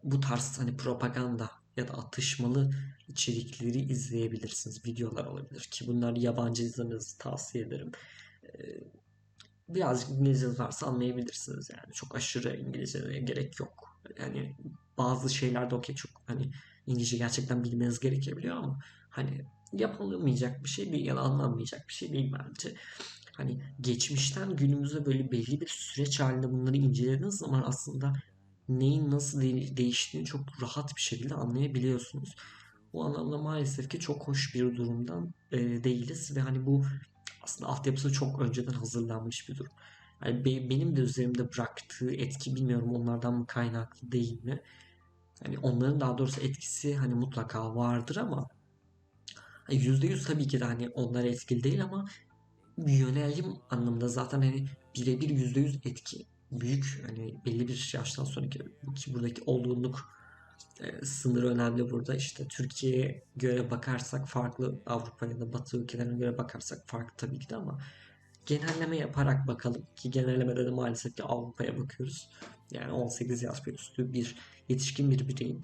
bu 0.04 0.20
tarz 0.20 0.60
hani 0.60 0.78
propaganda 0.78 1.52
ya 1.78 1.88
da 1.88 1.94
atışmalı 1.94 2.72
içerikleri 3.08 3.80
izleyebilirsiniz. 3.80 4.86
Videolar 4.86 5.26
olabilir 5.26 5.62
ki 5.72 5.88
bunlar 5.88 6.16
yabancı 6.16 6.64
izlemenizi 6.64 7.18
tavsiye 7.18 7.64
ederim. 7.64 7.92
birazcık 9.70 10.10
İngilizce 10.10 10.58
varsa 10.58 10.88
anlayabilirsiniz 10.88 11.70
yani. 11.70 11.94
Çok 11.94 12.16
aşırı 12.16 12.58
İngilizceye 12.58 13.20
gerek 13.20 13.60
yok. 13.60 13.95
Yani 14.20 14.56
bazı 14.98 15.30
şeylerde 15.36 15.76
okey 15.76 15.96
çok 15.96 16.12
hani 16.28 16.52
İngilizce 16.88 17.18
gerçekten 17.18 17.64
bilmeniz 17.64 18.00
gerekebiliyor 18.00 18.56
ama 18.58 18.80
hani 19.10 19.46
yapılamayacak 19.74 20.64
bir 20.64 20.70
şey 20.70 20.92
değil 20.92 21.06
ya 21.06 21.16
da 21.16 21.22
bir 21.90 21.94
şey 21.94 22.14
değil 22.14 22.34
bence. 22.34 22.76
Hani 23.38 23.64
geçmişten 23.82 24.56
günümüze 24.56 25.06
böyle 25.06 25.32
belli 25.32 25.62
bir 25.62 25.68
süreç 25.70 26.20
halinde 26.20 26.52
bunları 26.52 26.78
incelediğiniz 26.78 27.36
zaman 27.38 27.64
aslında 27.68 28.14
neyin 28.68 29.12
nasıl 29.12 29.42
de- 29.42 29.78
değiştiğini 29.78 30.26
çok 30.28 30.62
rahat 30.62 30.96
bir 30.96 31.02
şekilde 31.02 31.36
anlayabiliyorsunuz. 31.36 32.36
Bu 32.94 33.06
anlamda 33.06 33.38
maalesef 33.38 33.90
ki 33.90 34.00
çok 34.00 34.28
hoş 34.28 34.56
bir 34.56 34.76
durumdan 34.78 35.34
e, 35.52 35.58
değiliz 35.84 36.36
ve 36.38 36.40
hani 36.42 36.66
bu 36.66 36.86
aslında 37.44 37.70
altyapısı 37.72 38.12
çok 38.14 38.42
önceden 38.42 38.74
hazırlanmış 38.74 39.50
bir 39.50 39.56
durum. 39.58 39.72
Yani 40.24 40.46
be- 40.46 40.70
benim 40.70 40.96
de 40.96 41.02
üzerimde 41.02 41.52
bıraktığı 41.54 42.12
etki 42.12 42.56
bilmiyorum 42.56 42.96
onlardan 42.96 43.34
mı 43.34 43.48
kaynaklı 43.48 44.12
değil 44.12 44.44
mi? 44.44 44.62
Hani 45.44 45.60
onların 45.60 46.00
daha 46.02 46.18
doğrusu 46.18 46.42
etkisi 46.42 46.96
hani 46.96 47.16
mutlaka 47.16 47.76
vardır 47.76 48.16
ama 48.18 48.48
hani 49.64 49.84
%100 49.86 50.26
tabii 50.28 50.48
ki 50.48 50.60
de 50.60 50.66
hani 50.66 50.90
onlara 50.90 51.28
etkili 51.28 51.64
değil 51.64 51.84
ama 51.84 52.06
yönelim 52.78 53.46
anlamında 53.70 54.08
zaten 54.08 54.42
hani 54.42 54.66
birebir 54.96 55.30
%100 55.30 55.76
etki 55.86 56.26
büyük 56.52 57.04
hani 57.08 57.46
belli 57.46 57.68
bir 57.68 57.92
yaştan 57.96 58.24
sonraki 58.26 58.60
ki 58.96 59.14
buradaki 59.14 59.42
olgunluk 59.46 60.00
e, 60.82 61.06
sınırı 61.06 61.50
önemli 61.50 61.92
burada. 61.92 62.16
İşte 62.16 62.48
Türkiye'ye 62.48 63.24
göre 63.36 63.72
bakarsak 63.72 64.30
farklı 64.30 64.84
Avrupa 64.86 65.26
ya 65.26 65.40
da 65.42 65.54
Batı 65.54 65.78
ülkelerine 65.78 66.18
göre 66.18 66.38
bakarsak 66.38 66.80
farklı 66.88 67.16
tabii 67.18 67.40
ki 67.40 67.50
de 67.50 67.56
ama 67.56 67.80
genelleme 68.46 68.98
yaparak 68.98 69.48
bakalım 69.48 69.88
ki 69.96 70.12
genellemede 70.12 70.66
de 70.66 70.70
maalesef 70.70 71.16
ki 71.16 71.24
Avrupa'ya 71.24 71.80
bakıyoruz. 71.80 72.30
Yani 72.72 72.92
18 72.92 73.44
yaş 73.44 73.68
ve 73.68 73.72
üstü 73.72 74.14
bir 74.14 74.36
yetişkin 74.70 75.12
bir 75.12 75.28
bireyin, 75.28 75.62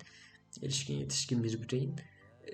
erişkin 0.61 0.97
yetişkin 0.97 1.43
bir 1.43 1.61
bireyin 1.61 1.95
e, 2.47 2.51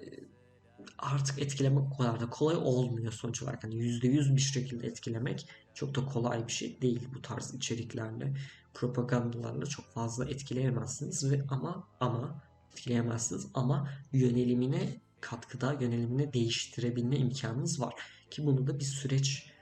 artık 0.97 1.39
etkilemek 1.41 1.83
o 1.93 1.97
kadar 1.97 2.19
da 2.19 2.29
kolay 2.29 2.55
olmuyor 2.55 3.11
sonuç 3.11 3.43
olarak. 3.43 3.63
Hani 3.63 3.75
%100 3.75 4.35
bir 4.35 4.41
şekilde 4.41 4.87
etkilemek 4.87 5.49
çok 5.73 5.95
da 5.95 6.05
kolay 6.05 6.47
bir 6.47 6.51
şey 6.51 6.81
değil 6.81 7.07
bu 7.15 7.21
tarz 7.21 7.53
içeriklerle, 7.53 8.33
propagandalarla 8.73 9.65
çok 9.65 9.85
fazla 9.85 10.25
etkileyemezsiniz 10.25 11.31
ve 11.31 11.43
ama 11.49 11.87
ama 11.99 12.43
etkileyemezsiniz 12.71 13.47
ama 13.53 13.89
yönelimine 14.13 15.01
katkıda, 15.21 15.73
yönelimine 15.73 16.33
değiştirebilme 16.33 17.17
imkanınız 17.17 17.81
var. 17.81 17.93
Ki 18.31 18.45
bunu 18.45 18.67
da 18.67 18.79
bir 18.79 18.85
süreç 18.85 19.56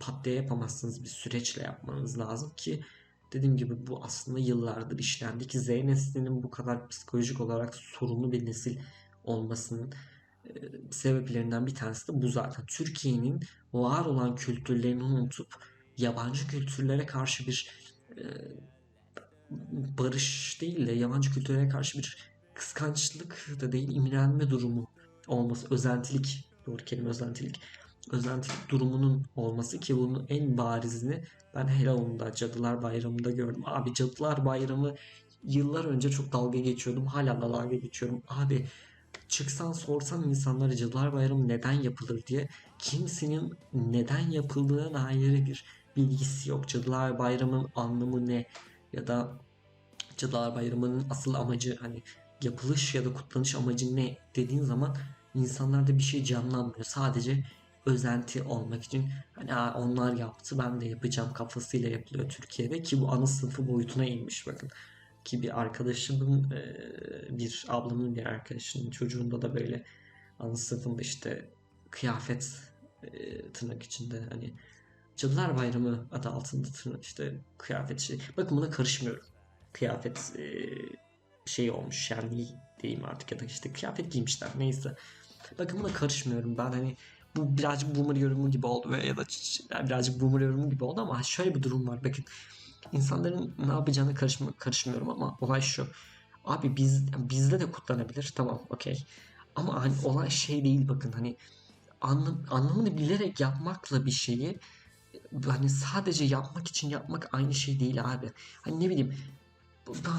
pat 0.00 0.24
diye 0.24 0.34
yapamazsınız. 0.34 1.04
Bir 1.04 1.08
süreçle 1.08 1.62
yapmanız 1.62 2.18
lazım 2.18 2.52
ki 2.56 2.84
dediğim 3.32 3.56
gibi 3.56 3.86
bu 3.86 4.04
aslında 4.04 4.38
yıllardır 4.38 4.98
işlendi 4.98 5.46
ki 5.46 5.60
Z 5.60 5.68
neslinin 5.68 6.42
bu 6.42 6.50
kadar 6.50 6.88
psikolojik 6.88 7.40
olarak 7.40 7.74
sorunlu 7.74 8.32
bir 8.32 8.46
nesil 8.46 8.78
olmasının 9.24 9.92
e, 10.44 10.50
sebeplerinden 10.90 11.66
bir 11.66 11.74
tanesi 11.74 12.08
de 12.08 12.22
bu 12.22 12.28
zaten. 12.28 12.66
Türkiye'nin 12.66 13.40
var 13.72 14.04
olan 14.04 14.36
kültürlerini 14.36 15.02
unutup 15.02 15.54
yabancı 15.98 16.46
kültürlere 16.48 17.06
karşı 17.06 17.46
bir 17.46 17.70
e, 18.10 18.22
barış 19.98 20.58
değil 20.60 20.86
de 20.86 20.92
yabancı 20.92 21.32
kültürlere 21.32 21.68
karşı 21.68 21.98
bir 21.98 22.34
kıskançlık 22.54 23.56
da 23.60 23.72
değil 23.72 23.96
imrenme 23.96 24.50
durumu 24.50 24.90
olması. 25.26 25.74
Özentilik, 25.74 26.48
doğru 26.66 26.84
kelime 26.84 27.08
özentilik. 27.08 27.60
Özentilik 28.10 28.68
durumunun 28.68 29.26
olması 29.36 29.80
ki 29.80 29.96
bunun 29.96 30.26
en 30.28 30.58
barizini 30.58 31.24
ben 31.54 31.66
Halloween'da 31.66 32.34
Cadılar 32.34 32.82
Bayramı'nda 32.82 33.30
gördüm. 33.30 33.62
Abi 33.66 33.94
Cadılar 33.94 34.44
Bayramı 34.44 34.94
yıllar 35.44 35.84
önce 35.84 36.10
çok 36.10 36.32
dalga 36.32 36.58
geçiyordum. 36.58 37.06
Hala 37.06 37.40
da 37.40 37.52
dalga 37.52 37.76
geçiyorum. 37.76 38.22
Abi 38.28 38.66
çıksan 39.28 39.72
sorsan 39.72 40.28
insanlara 40.28 40.76
Cadılar 40.76 41.12
Bayramı 41.12 41.48
neden 41.48 41.72
yapılır 41.72 42.26
diye 42.26 42.48
kimsenin 42.78 43.54
neden 43.72 44.30
yapıldığına 44.30 44.94
dair 44.94 45.46
bir 45.46 45.64
bilgisi 45.96 46.50
yok. 46.50 46.68
Cadılar 46.68 47.18
Bayramı'nın 47.18 47.68
anlamı 47.76 48.26
ne 48.26 48.46
ya 48.92 49.06
da 49.06 49.32
Cadılar 50.16 50.54
Bayramı'nın 50.54 51.06
asıl 51.10 51.34
amacı 51.34 51.78
hani 51.80 52.02
yapılış 52.42 52.94
ya 52.94 53.04
da 53.04 53.14
kutlanış 53.14 53.54
amacı 53.54 53.96
ne 53.96 54.18
dediğin 54.36 54.62
zaman 54.62 54.96
insanlarda 55.34 55.98
bir 55.98 56.02
şey 56.02 56.24
canlanmıyor. 56.24 56.84
Sadece 56.84 57.44
özenti 57.86 58.42
olmak 58.42 58.82
için 58.84 59.10
hani 59.34 59.54
"Aa, 59.54 59.74
onlar 59.80 60.12
yaptı 60.14 60.58
ben 60.58 60.80
de 60.80 60.86
yapacağım 60.86 61.32
kafasıyla 61.32 61.88
yapılıyor 61.88 62.28
Türkiye'de 62.28 62.82
ki 62.82 63.00
bu 63.00 63.12
ana 63.12 63.26
sınıfı 63.26 63.68
boyutuna 63.68 64.04
inmiş 64.04 64.46
bakın 64.46 64.68
ki 65.24 65.42
bir 65.42 65.60
arkadaşımın 65.60 66.50
bir 67.30 67.64
ablamın 67.68 68.16
bir 68.16 68.26
arkadaşının 68.26 68.90
çocuğunda 68.90 69.42
da 69.42 69.54
böyle 69.54 69.84
ana 70.38 70.56
sınıfında 70.56 71.02
işte 71.02 71.50
kıyafet 71.90 72.50
tırnak 73.54 73.82
içinde 73.82 74.20
hani 74.30 74.54
Cadılar 75.16 75.56
Bayramı 75.58 76.08
adı 76.12 76.28
altında 76.28 76.68
tırnak 76.68 77.04
işte 77.04 77.34
kıyafet 77.58 78.00
şey. 78.00 78.20
Bakın 78.36 78.56
buna 78.56 78.70
karışmıyorum. 78.70 79.24
Kıyafet 79.72 80.32
şey 81.46 81.70
olmuş 81.70 81.96
şenliği 81.96 82.48
diyeyim 82.82 83.04
artık 83.04 83.32
ya 83.32 83.40
da 83.40 83.44
işte 83.44 83.72
kıyafet 83.72 84.12
giymişler 84.12 84.48
neyse. 84.58 84.94
Bakın 85.58 85.80
buna 85.80 85.92
karışmıyorum 85.92 86.58
ben 86.58 86.72
hani 86.72 86.96
bu 87.36 87.58
birazcık 87.58 87.96
boomer 87.96 88.16
yorumu 88.16 88.50
gibi 88.50 88.66
oldu 88.66 88.90
ve 88.90 89.06
ya 89.06 89.16
da 89.16 89.24
yani 89.70 89.86
birazcık 89.86 90.20
boomer 90.20 90.40
yorumu 90.40 90.70
gibi 90.70 90.84
oldu 90.84 91.00
ama 91.00 91.22
şöyle 91.22 91.54
bir 91.54 91.62
durum 91.62 91.88
var 91.88 92.04
bakın 92.04 92.24
insanların 92.92 93.54
ne 93.58 93.72
yapacağını 93.72 94.14
karışma, 94.14 94.52
karışmıyorum 94.52 95.10
ama 95.10 95.36
olay 95.40 95.60
şu. 95.60 95.86
Abi 96.44 96.76
biz 96.76 97.06
bizde 97.30 97.60
de 97.60 97.70
kutlanabilir. 97.70 98.32
Tamam, 98.36 98.60
okey. 98.70 99.04
Ama 99.54 99.82
hani 99.82 99.94
olay 100.04 100.30
şey 100.30 100.64
değil 100.64 100.88
bakın 100.88 101.12
hani 101.12 101.36
anlam, 102.00 102.44
anlamını 102.50 102.98
bilerek 102.98 103.40
yapmakla 103.40 104.06
bir 104.06 104.10
şeyi 104.10 104.58
hani 105.46 105.70
sadece 105.70 106.24
yapmak 106.24 106.68
için 106.68 106.88
yapmak 106.88 107.28
aynı 107.32 107.54
şey 107.54 107.80
değil 107.80 108.04
abi. 108.04 108.32
Hani 108.64 108.80
ne 108.80 108.90
bileyim 108.90 109.14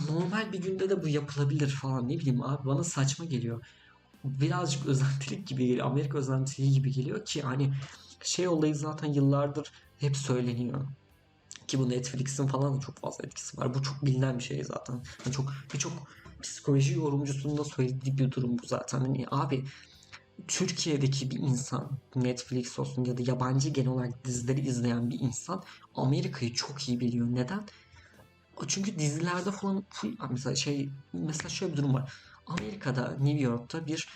normal 0.10 0.52
bir 0.54 0.62
günde 0.62 0.90
de 0.90 1.04
bu 1.04 1.08
yapılabilir 1.08 1.70
falan 1.70 2.10
ne 2.10 2.20
bileyim 2.20 2.44
abi 2.44 2.68
bana 2.68 2.84
saçma 2.84 3.26
geliyor. 3.26 3.66
Birazcık 4.26 4.86
özentilik 4.88 5.48
gibi 5.48 5.68
geliyor. 5.68 5.88
Amerika 5.88 6.18
özentiliği 6.18 6.74
gibi 6.74 6.92
geliyor 6.92 7.26
ki 7.26 7.42
hani 7.42 7.74
şey 8.24 8.48
olayı 8.48 8.76
zaten 8.76 9.14
yıllardır 9.14 9.72
hep 9.98 10.18
söyleniyor. 10.18 10.88
Ki 11.68 11.80
bu 11.80 11.90
Netflix'in 11.90 12.48
falan 12.48 12.78
da 12.78 12.80
çok 12.80 13.00
fazla 13.00 13.26
etkisi 13.26 13.58
var. 13.58 13.74
Bu 13.74 13.82
çok 13.84 14.06
bilinen 14.06 14.38
bir 14.38 14.44
şey 14.44 14.64
zaten. 14.64 14.94
Yani 15.26 15.36
çok 15.36 15.52
birçok 15.74 15.94
psikoloji 16.44 16.94
yorumcusunun 16.94 17.58
da 17.58 17.64
söylediği 17.64 18.18
bir 18.18 18.32
durum 18.32 18.58
bu 18.58 18.68
zaten. 18.68 19.00
Hani 19.00 19.26
abi 19.32 19.64
Türkiye'deki 20.48 21.32
bir 21.32 21.40
insan 21.40 22.00
Netflix 22.16 22.80
olsun 22.80 23.06
ya 23.06 23.18
da 23.18 23.22
yabancı 23.26 23.70
genel 23.70 23.90
olarak 23.90 24.26
dizileri 24.26 24.62
izleyen 24.62 25.10
bir 25.10 25.20
insan 25.20 25.64
Amerika'yı 25.96 26.54
çok 26.54 26.90
iyi 26.90 27.00
biliyor. 27.00 27.28
Neden? 27.30 27.66
Çünkü 28.68 29.00
dizilerde 29.00 29.52
falan 29.52 29.86
mesela 30.30 30.56
şey 30.56 30.90
mesela 31.14 31.50
şöyle 31.50 31.74
bir 31.74 31.78
durum 31.78 31.94
var. 31.94 32.14
Amerika'da 32.48 33.18
New 33.20 33.42
York'ta 33.42 33.88
bir 33.88 34.08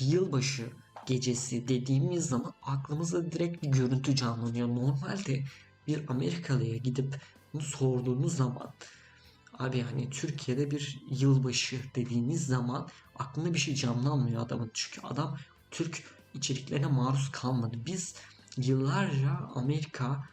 yılbaşı 0.00 0.70
gecesi 1.06 1.68
dediğimiz 1.68 2.26
zaman 2.26 2.54
aklımıza 2.62 3.32
direkt 3.32 3.62
bir 3.62 3.68
görüntü 3.68 4.16
canlanıyor. 4.16 4.68
Normalde 4.68 5.44
bir 5.86 6.08
Amerikalıya 6.08 6.76
gidip 6.76 7.20
bunu 7.52 7.62
sorduğunuz 7.62 8.36
zaman 8.36 8.74
abi 9.58 9.80
hani 9.80 10.10
Türkiye'de 10.10 10.70
bir 10.70 11.02
yılbaşı 11.10 11.80
dediğiniz 11.94 12.46
zaman 12.46 12.88
aklına 13.18 13.54
bir 13.54 13.58
şey 13.58 13.74
canlanmıyor 13.74 14.42
adamın. 14.42 14.70
Çünkü 14.74 15.06
adam 15.06 15.38
Türk 15.70 16.04
içeriklerine 16.34 16.86
maruz 16.86 17.30
kalmadı. 17.32 17.76
Biz 17.86 18.14
yıllarca 18.56 19.30
Amerika 19.54 20.24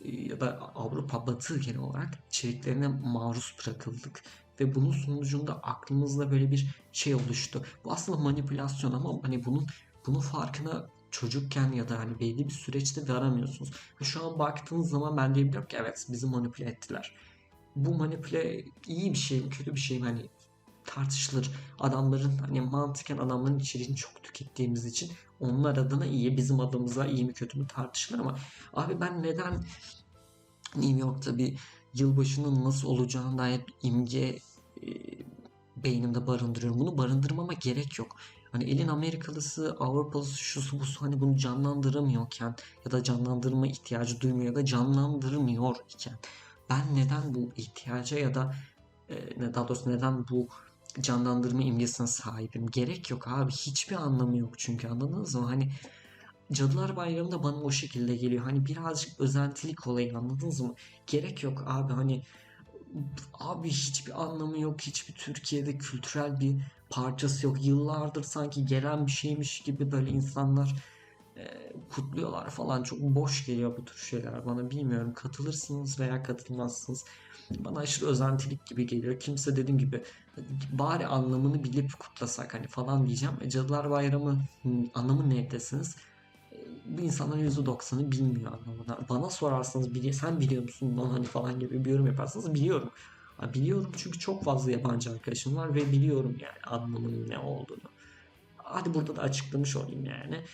e, 0.00 0.10
ya 0.10 0.40
da 0.40 0.58
Avrupa 0.58 1.26
Batı 1.26 1.58
genel 1.58 1.78
olarak 1.78 2.14
içeriklerine 2.28 2.88
maruz 2.88 3.56
bırakıldık. 3.58 4.22
Ve 4.62 4.74
bunun 4.74 4.92
sonucunda 4.92 5.54
aklımızda 5.62 6.30
böyle 6.30 6.50
bir 6.50 6.76
şey 6.92 7.14
oluştu. 7.14 7.62
Bu 7.84 7.92
aslında 7.92 8.18
manipülasyon 8.18 8.92
ama 8.92 9.20
hani 9.22 9.44
bunun 9.44 9.66
bunun 10.06 10.20
farkına 10.20 10.88
çocukken 11.10 11.72
ya 11.72 11.88
da 11.88 11.98
hani 11.98 12.20
belli 12.20 12.48
bir 12.48 12.52
süreçte 12.52 13.08
varamıyorsunuz. 13.08 13.72
Şu 14.02 14.26
an 14.26 14.38
baktığınız 14.38 14.90
zaman 14.90 15.16
ben 15.16 15.34
diyebilirim 15.34 15.66
ki 15.66 15.76
evet 15.80 16.06
bizi 16.12 16.26
manipüle 16.26 16.68
ettiler. 16.68 17.14
Bu 17.76 17.94
manipüle 17.94 18.64
iyi 18.86 19.12
bir 19.12 19.18
şey 19.18 19.40
mi 19.40 19.50
kötü 19.50 19.74
bir 19.74 19.80
şey 19.80 19.98
mi 19.98 20.04
hani 20.04 20.26
tartışılır. 20.84 21.50
Adamların 21.80 22.38
hani 22.38 22.60
mantıken 22.60 23.18
adamların 23.18 23.58
içeriğini 23.58 23.96
çok 23.96 24.22
tükettiğimiz 24.22 24.84
için 24.84 25.10
onlar 25.40 25.76
adına 25.76 26.06
iyi 26.06 26.36
bizim 26.36 26.60
adımıza 26.60 27.06
iyi 27.06 27.24
mi 27.24 27.34
kötü 27.34 27.58
mü 27.58 27.66
tartışılır 27.66 28.18
ama 28.18 28.38
abi 28.72 29.00
ben 29.00 29.22
neden 29.22 29.64
New 30.76 31.00
York'ta 31.00 31.38
bir 31.38 31.58
yılbaşının 31.94 32.64
nasıl 32.64 32.88
olacağına 32.88 33.38
dair 33.38 33.60
imge 33.82 34.38
beynimde 35.84 36.26
barındırıyorum. 36.26 36.80
Bunu 36.80 36.98
barındırmama 36.98 37.52
gerek 37.52 37.98
yok. 37.98 38.16
Hani 38.52 38.64
elin 38.64 38.88
Amerikalısı, 38.88 39.76
Avrupalısı, 39.80 40.38
şusu 40.38 40.80
busu 40.80 41.02
hani 41.02 41.20
bunu 41.20 41.36
canlandıramıyorken 41.36 42.54
ya 42.84 42.90
da 42.90 43.02
canlandırma 43.02 43.66
ihtiyacı 43.66 44.20
duymuyor 44.20 44.46
ya 44.46 44.54
da 44.54 44.64
canlandırmıyor 44.64 45.76
iken 45.94 46.18
ben 46.70 46.96
neden 46.96 47.34
bu 47.34 47.52
ihtiyaca 47.56 48.18
ya 48.18 48.34
da 48.34 48.54
e, 49.08 49.54
daha 49.54 49.68
doğrusu 49.68 49.90
neden 49.90 50.28
bu 50.28 50.48
canlandırma 51.00 51.62
imgesine 51.62 52.06
sahibim? 52.06 52.66
Gerek 52.66 53.10
yok 53.10 53.28
abi. 53.28 53.52
Hiçbir 53.52 53.96
anlamı 53.96 54.38
yok 54.38 54.58
çünkü 54.58 54.88
anladınız 54.88 55.34
mı? 55.34 55.46
Hani 55.46 55.72
Cadılar 56.52 56.96
Bayramı 56.96 57.32
da 57.32 57.42
bana 57.42 57.56
o 57.56 57.70
şekilde 57.70 58.16
geliyor. 58.16 58.44
Hani 58.44 58.66
birazcık 58.66 59.20
özentilik 59.20 59.86
olayı 59.86 60.18
anladınız 60.18 60.60
mı? 60.60 60.74
Gerek 61.06 61.42
yok 61.42 61.64
abi 61.66 61.92
hani 61.92 62.22
abi 63.34 63.68
hiçbir 63.68 64.22
anlamı 64.22 64.58
yok. 64.58 64.80
Hiçbir 64.80 65.14
Türkiye'de 65.14 65.78
kültürel 65.78 66.40
bir 66.40 66.56
parçası 66.90 67.46
yok. 67.46 67.64
Yıllardır 67.64 68.22
sanki 68.22 68.66
gelen 68.66 69.06
bir 69.06 69.12
şeymiş 69.12 69.60
gibi 69.60 69.92
böyle 69.92 70.10
insanlar 70.10 70.74
e, 71.36 71.72
kutluyorlar 71.90 72.50
falan. 72.50 72.82
Çok 72.82 73.00
boş 73.00 73.46
geliyor 73.46 73.76
bu 73.76 73.84
tür 73.84 73.96
şeyler 73.98 74.46
bana. 74.46 74.70
Bilmiyorum 74.70 75.14
katılırsınız 75.14 76.00
veya 76.00 76.22
katılmazsınız. 76.22 77.04
Bana 77.50 77.78
aşırı 77.78 78.06
özentilik 78.06 78.66
gibi 78.66 78.86
geliyor. 78.86 79.20
Kimse 79.20 79.56
dediğim 79.56 79.78
gibi 79.78 80.02
bari 80.72 81.06
anlamını 81.06 81.64
bilip 81.64 81.98
kutlasak 81.98 82.54
hani 82.54 82.66
falan 82.66 83.06
diyeceğim. 83.06 83.34
E, 83.40 83.50
Cadılar 83.50 83.90
Bayramı 83.90 84.42
anlamı 84.94 85.30
ne 85.30 85.50
desiniz? 85.50 85.96
Bu 86.98 87.00
insanların 87.00 87.50
%90'ı 87.50 88.12
bilmiyor 88.12 88.52
anlamına. 88.52 88.98
Bana 89.08 89.30
sorarsanız 89.30 89.94
bili 89.94 90.14
sen 90.14 90.40
biliyor 90.40 90.62
musun 90.62 90.98
lan 90.98 91.10
hani 91.10 91.24
falan 91.24 91.60
gibi 91.60 91.84
bir 91.84 91.90
yorum 91.90 92.06
yaparsanız 92.06 92.54
biliyorum. 92.54 92.90
Ha, 93.36 93.54
biliyorum 93.54 93.92
çünkü 93.96 94.18
çok 94.18 94.44
fazla 94.44 94.70
yabancı 94.70 95.10
arkadaşım 95.10 95.56
var 95.56 95.74
ve 95.74 95.92
biliyorum 95.92 96.36
yani 96.40 96.58
anlamının 96.66 97.28
ne 97.28 97.38
olduğunu. 97.38 97.88
Hadi 98.56 98.94
burada 98.94 99.16
da 99.16 99.22
açıklamış 99.22 99.76
olayım 99.76 100.04
yani. 100.04 100.44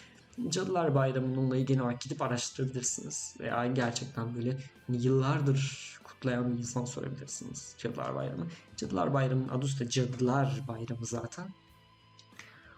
Cadılar 0.48 0.94
Bayramı'nın 0.94 1.36
olayı 1.36 1.66
genel 1.66 1.82
olarak 1.82 2.00
gidip 2.00 2.22
araştırabilirsiniz. 2.22 3.36
Veya 3.40 3.66
gerçekten 3.66 4.34
böyle 4.34 4.58
yıllardır 4.88 5.98
kutlayan 6.04 6.52
bir 6.52 6.58
insan 6.58 6.84
sorabilirsiniz 6.84 7.74
Cadılar 7.78 8.14
Bayramı. 8.14 8.46
Cadılar 8.76 9.14
Bayramı'nın 9.14 9.48
adı 9.48 9.66
üstte 9.66 9.88
Cadılar 9.88 10.60
Bayramı 10.68 11.06
zaten. 11.06 11.48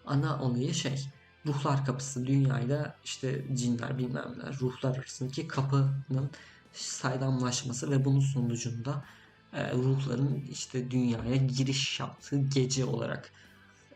Ana 0.07 0.43
olayı 0.43 0.75
şey 0.75 1.11
ruhlar 1.47 1.85
kapısı 1.87 2.27
dünyayla 2.27 2.97
işte 3.05 3.45
cinler 3.55 3.99
bilmem 3.99 4.35
neler 4.39 4.61
ruhlar 4.61 4.97
arasındaki 4.97 5.49
kapının 5.49 6.31
saydamlaşması 6.73 7.91
ve 7.91 8.05
bunun 8.05 8.21
sonucunda 8.21 9.05
e, 9.53 9.73
ruhların 9.73 10.45
işte 10.51 10.91
dünyaya 10.91 11.37
giriş 11.37 12.01
yaptığı 12.01 12.37
gece 12.37 12.85
olarak 12.85 13.33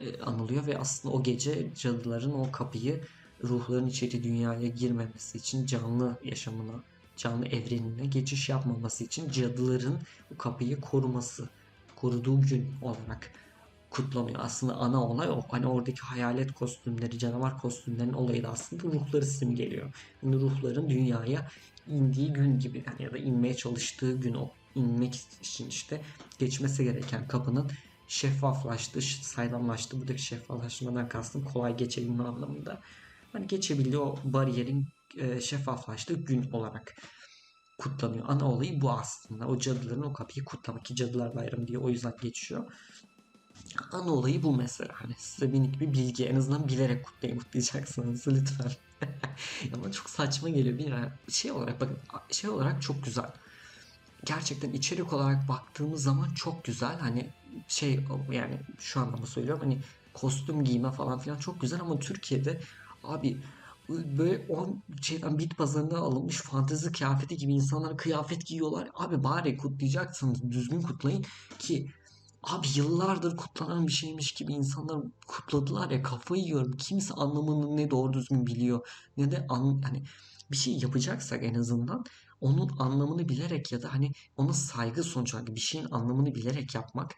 e, 0.01 0.21
anılıyor 0.21 0.67
ve 0.67 0.79
aslında 0.79 1.15
o 1.15 1.23
gece 1.23 1.75
cadıların 1.75 2.33
o 2.33 2.53
kapıyı 2.53 3.05
ruhların 3.45 3.87
içeri 3.87 4.25
dünyaya 4.25 4.69
girmemesi 4.69 5.39
için 5.39 5.67
canlı 5.67 6.19
yaşamına, 6.25 6.83
canlı 7.17 7.47
evrenine 7.47 8.07
geçiş 8.07 8.49
yapmaması 8.49 9.05
için 9.05 9.31
cadıların 9.31 9.99
bu 10.31 10.39
kapıyı 10.39 10.81
koruması, 10.81 11.49
koruduğu 11.97 12.41
gün 12.41 12.75
olarak 12.83 13.31
kutlanıyor. 13.95 14.41
Aslında 14.43 14.75
ana 14.75 15.09
olay 15.11 15.29
o. 15.31 15.41
Hani 15.51 15.67
oradaki 15.67 16.01
hayalet 16.01 16.53
kostümleri, 16.53 17.19
canavar 17.19 17.59
kostümlerinin 17.59 18.13
olayı 18.13 18.43
da 18.43 18.49
aslında 18.49 18.83
ruhları 18.83 19.27
simgeliyor. 19.27 19.95
Yani 20.23 20.37
ruhların 20.37 20.89
dünyaya 20.89 21.49
indiği 21.87 22.33
gün 22.33 22.59
gibi 22.59 22.85
yani 22.87 23.03
ya 23.03 23.13
da 23.13 23.19
inmeye 23.19 23.57
çalıştığı 23.57 24.21
gün 24.21 24.35
o 24.35 24.51
inmek 24.75 25.15
için 25.15 25.69
işte 25.69 26.03
geçmesi 26.39 26.85
gereken 26.85 27.29
kapının 27.29 27.71
şeffaflaştı, 28.09 29.01
saydamlaştı. 29.03 30.01
Buradaki 30.01 30.23
şeffaflaşmadan 30.23 31.09
kastım 31.09 31.45
kolay 31.45 31.77
geçebilme 31.77 32.25
anlamında. 32.25 32.81
Hani 33.33 33.47
geçebildiği 33.47 33.99
o 33.99 34.17
bariyerin 34.25 34.85
e, 35.19 35.41
şeffaflaştığı 35.41 36.15
gün 36.15 36.51
olarak 36.53 36.95
kutlanıyor. 37.79 38.25
Ana 38.29 38.53
olayı 38.53 38.81
bu 38.81 38.91
aslında. 38.91 39.49
O 39.49 39.59
cadıların 39.59 40.03
o 40.03 40.13
kapıyı 40.13 40.45
kutlamak 40.45 40.85
ki 40.85 40.95
Cadılar 40.95 41.35
Bayramı 41.37 41.67
diye 41.67 41.79
o 41.79 41.91
yüzden 41.91 42.13
geçiyor. 42.23 42.73
Ana 43.93 44.11
olayı 44.13 44.43
bu 44.43 44.57
mesela. 44.57 44.91
Hani 44.95 45.15
size 45.19 45.47
minik 45.47 45.81
bir 45.81 45.93
bilgi. 45.93 46.27
En 46.27 46.37
azından 46.37 46.69
bilerek 46.69 47.05
kutlayın 47.05 47.39
kutlayacaksınız 47.39 48.27
lütfen. 48.29 48.73
Ama 49.75 49.93
çok 49.93 50.11
saçma 50.11 50.49
geliyor. 50.49 50.79
Bir 50.79 51.33
şey 51.33 51.53
olarak 51.53 51.81
bakın 51.81 51.99
şey 52.31 52.51
olarak 52.51 52.83
çok 52.83 53.05
güzel. 53.05 53.31
Gerçekten 54.25 54.73
içerik 54.73 55.13
olarak 55.13 55.49
baktığımız 55.49 56.03
zaman 56.03 56.35
çok 56.35 56.65
güzel. 56.65 56.99
Hani 56.99 57.35
şey 57.69 58.05
yani 58.33 58.61
şu 58.79 59.01
anlamda 59.01 59.27
söylüyorum 59.27 59.63
hani 59.63 59.81
kostüm 60.15 60.65
giyme 60.65 60.93
falan 60.93 61.19
filan 61.19 61.39
çok 61.39 61.61
güzel 61.61 61.81
ama 61.81 61.99
Türkiye'de 61.99 62.61
abi 63.03 63.43
böyle 63.89 64.47
o 64.49 64.83
şeyden 65.03 65.39
bit 65.39 65.57
pazarında 65.59 65.99
alınmış 65.99 66.37
fantezi 66.37 66.93
kıyafeti 66.93 67.37
gibi 67.37 67.55
insanlar 67.55 67.97
kıyafet 67.97 68.47
giyiyorlar. 68.47 68.89
Abi 68.95 69.25
bari 69.25 69.57
kutlayacaksınız 69.57 70.51
düzgün 70.51 70.83
kutlayın 70.83 71.25
ki 71.59 71.87
Abi 72.45 72.67
yıllardır 72.77 73.37
kutlanan 73.37 73.87
bir 73.87 73.93
şeymiş 73.93 74.33
gibi 74.33 74.53
insanlar 74.53 75.03
kutladılar 75.27 75.91
ya 75.91 76.03
kafayı 76.03 76.43
yiyorum. 76.43 76.73
Kimse 76.77 77.15
anlamını 77.15 77.77
ne 77.77 77.91
doğru 77.91 78.13
düzgün 78.13 78.47
biliyor 78.47 78.89
ne 79.17 79.31
de 79.31 79.47
an, 79.49 79.83
hani 79.85 80.05
bir 80.51 80.57
şey 80.57 80.79
yapacaksak 80.79 81.45
en 81.45 81.55
azından 81.55 82.05
onun 82.41 82.69
anlamını 82.79 83.29
bilerek 83.29 83.73
ya 83.73 83.83
da 83.83 83.93
hani 83.93 84.13
ona 84.37 84.53
saygı 84.53 85.03
sonuç 85.03 85.35
olarak 85.35 85.55
bir 85.55 85.61
şeyin 85.61 85.87
anlamını 85.91 86.35
bilerek 86.35 86.75
yapmak 86.75 87.15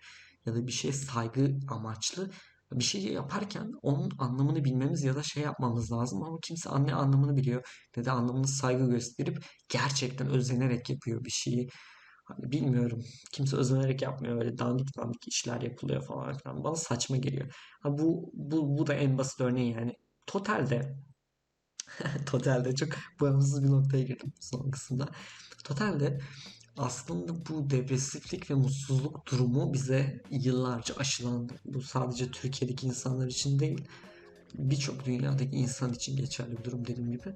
ya 0.47 0.55
da 0.55 0.67
bir 0.67 0.73
şey 0.73 0.93
saygı 0.93 1.59
amaçlı 1.69 2.31
bir 2.73 2.85
şey 2.85 3.03
yaparken 3.03 3.73
onun 3.83 4.11
anlamını 4.19 4.65
bilmemiz 4.65 5.03
ya 5.05 5.17
da 5.17 5.23
şey 5.23 5.43
yapmamız 5.43 5.93
lazım 5.93 6.23
ama 6.23 6.39
kimse 6.43 6.71
ne 6.85 6.95
anlamını 6.95 7.37
biliyor 7.37 7.67
ne 7.97 8.05
de 8.05 8.11
anlamını 8.11 8.49
saygı 8.49 8.91
gösterip 8.91 9.45
gerçekten 9.69 10.29
özenerek 10.29 10.91
yapıyor 10.91 11.25
bir 11.25 11.31
şeyi. 11.31 11.69
Hani 12.27 12.53
bilmiyorum. 12.53 13.05
Kimse 13.33 13.57
özenerek 13.57 14.03
yapmıyor. 14.03 14.39
Öyle 14.39 14.59
dandik 14.59 14.97
dandik 14.99 15.29
işler 15.29 15.61
yapılıyor 15.61 16.03
falan 16.03 16.39
filan. 16.39 16.65
Bana 16.65 16.77
saçma 16.77 17.17
geliyor. 17.17 17.55
Ha 17.81 17.99
bu, 17.99 18.31
bu, 18.35 18.79
bu 18.79 18.87
da 18.87 18.95
en 18.95 19.19
basit 19.19 19.41
örneği 19.41 19.73
yani. 19.73 19.93
Totalde 20.27 20.97
Totalde 22.27 22.75
çok 22.75 22.89
bağımsız 23.21 23.65
bir 23.65 23.71
noktaya 23.71 24.03
girdim 24.03 24.33
son 24.41 24.71
kısımda. 24.71 25.09
Totalde 25.65 26.21
aslında 26.77 27.47
bu 27.49 27.71
depresiflik 27.71 28.51
ve 28.51 28.55
mutsuzluk 28.55 29.27
durumu 29.31 29.73
bize 29.73 30.23
yıllarca 30.31 30.95
aşılandı. 30.97 31.53
Bu 31.65 31.83
sadece 31.83 32.31
Türkiye'deki 32.31 32.87
insanlar 32.87 33.27
için 33.27 33.59
değil, 33.59 33.85
birçok 34.55 35.05
dünyadaki 35.05 35.57
insan 35.57 35.93
için 35.93 36.17
geçerli 36.17 36.59
bir 36.59 36.65
durum 36.65 36.87
dediğim 36.87 37.13
gibi. 37.13 37.35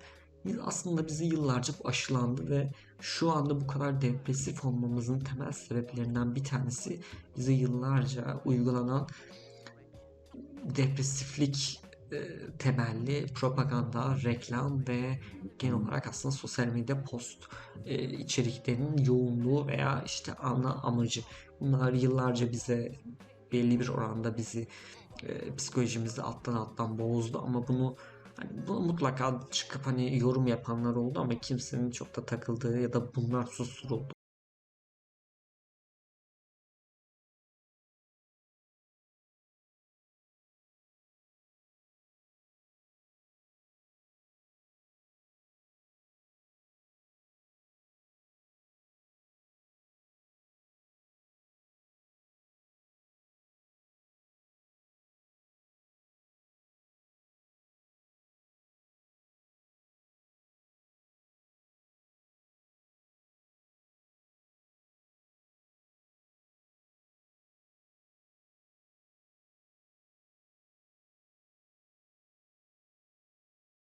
Aslında 0.64 1.06
bizi 1.06 1.24
yıllarca 1.24 1.74
aşılandı 1.84 2.50
ve 2.50 2.72
şu 3.00 3.30
anda 3.30 3.60
bu 3.60 3.66
kadar 3.66 4.00
depresif 4.00 4.64
olmamızın 4.64 5.20
temel 5.20 5.52
sebeplerinden 5.52 6.34
bir 6.34 6.44
tanesi 6.44 7.00
bize 7.36 7.52
yıllarca 7.52 8.40
uygulanan 8.44 9.08
depresiflik 10.76 11.80
e, 12.12 12.18
temelli 12.58 13.26
propaganda, 13.26 14.16
reklam 14.24 14.86
ve 14.88 15.20
genel 15.58 15.74
olarak 15.74 16.06
aslında 16.06 16.34
sosyal 16.34 16.66
medya 16.66 17.04
post 17.04 17.44
e, 17.86 18.02
içeriklerinin 18.02 19.04
yoğunluğu 19.04 19.66
veya 19.66 20.02
işte 20.06 20.34
ana 20.34 20.74
amacı. 20.74 21.22
Bunlar 21.60 21.92
yıllarca 21.92 22.52
bize 22.52 22.92
belli 23.52 23.80
bir 23.80 23.88
oranda 23.88 24.36
bizi 24.36 24.68
e, 25.22 25.54
psikolojimizi 25.54 26.22
alttan 26.22 26.54
alttan 26.54 26.98
bozdu 26.98 27.42
ama 27.46 27.68
bunu 27.68 27.96
Hani 28.40 28.66
bu 28.66 28.80
mutlaka 28.80 29.40
çıkıp 29.50 29.86
hani 29.86 30.18
yorum 30.18 30.46
yapanlar 30.46 30.96
oldu 30.96 31.20
ama 31.20 31.40
kimsenin 31.40 31.90
çok 31.90 32.16
da 32.16 32.26
takıldığı 32.26 32.80
ya 32.80 32.92
da 32.92 33.14
bunlar 33.14 33.46
susturuldu 33.46 34.14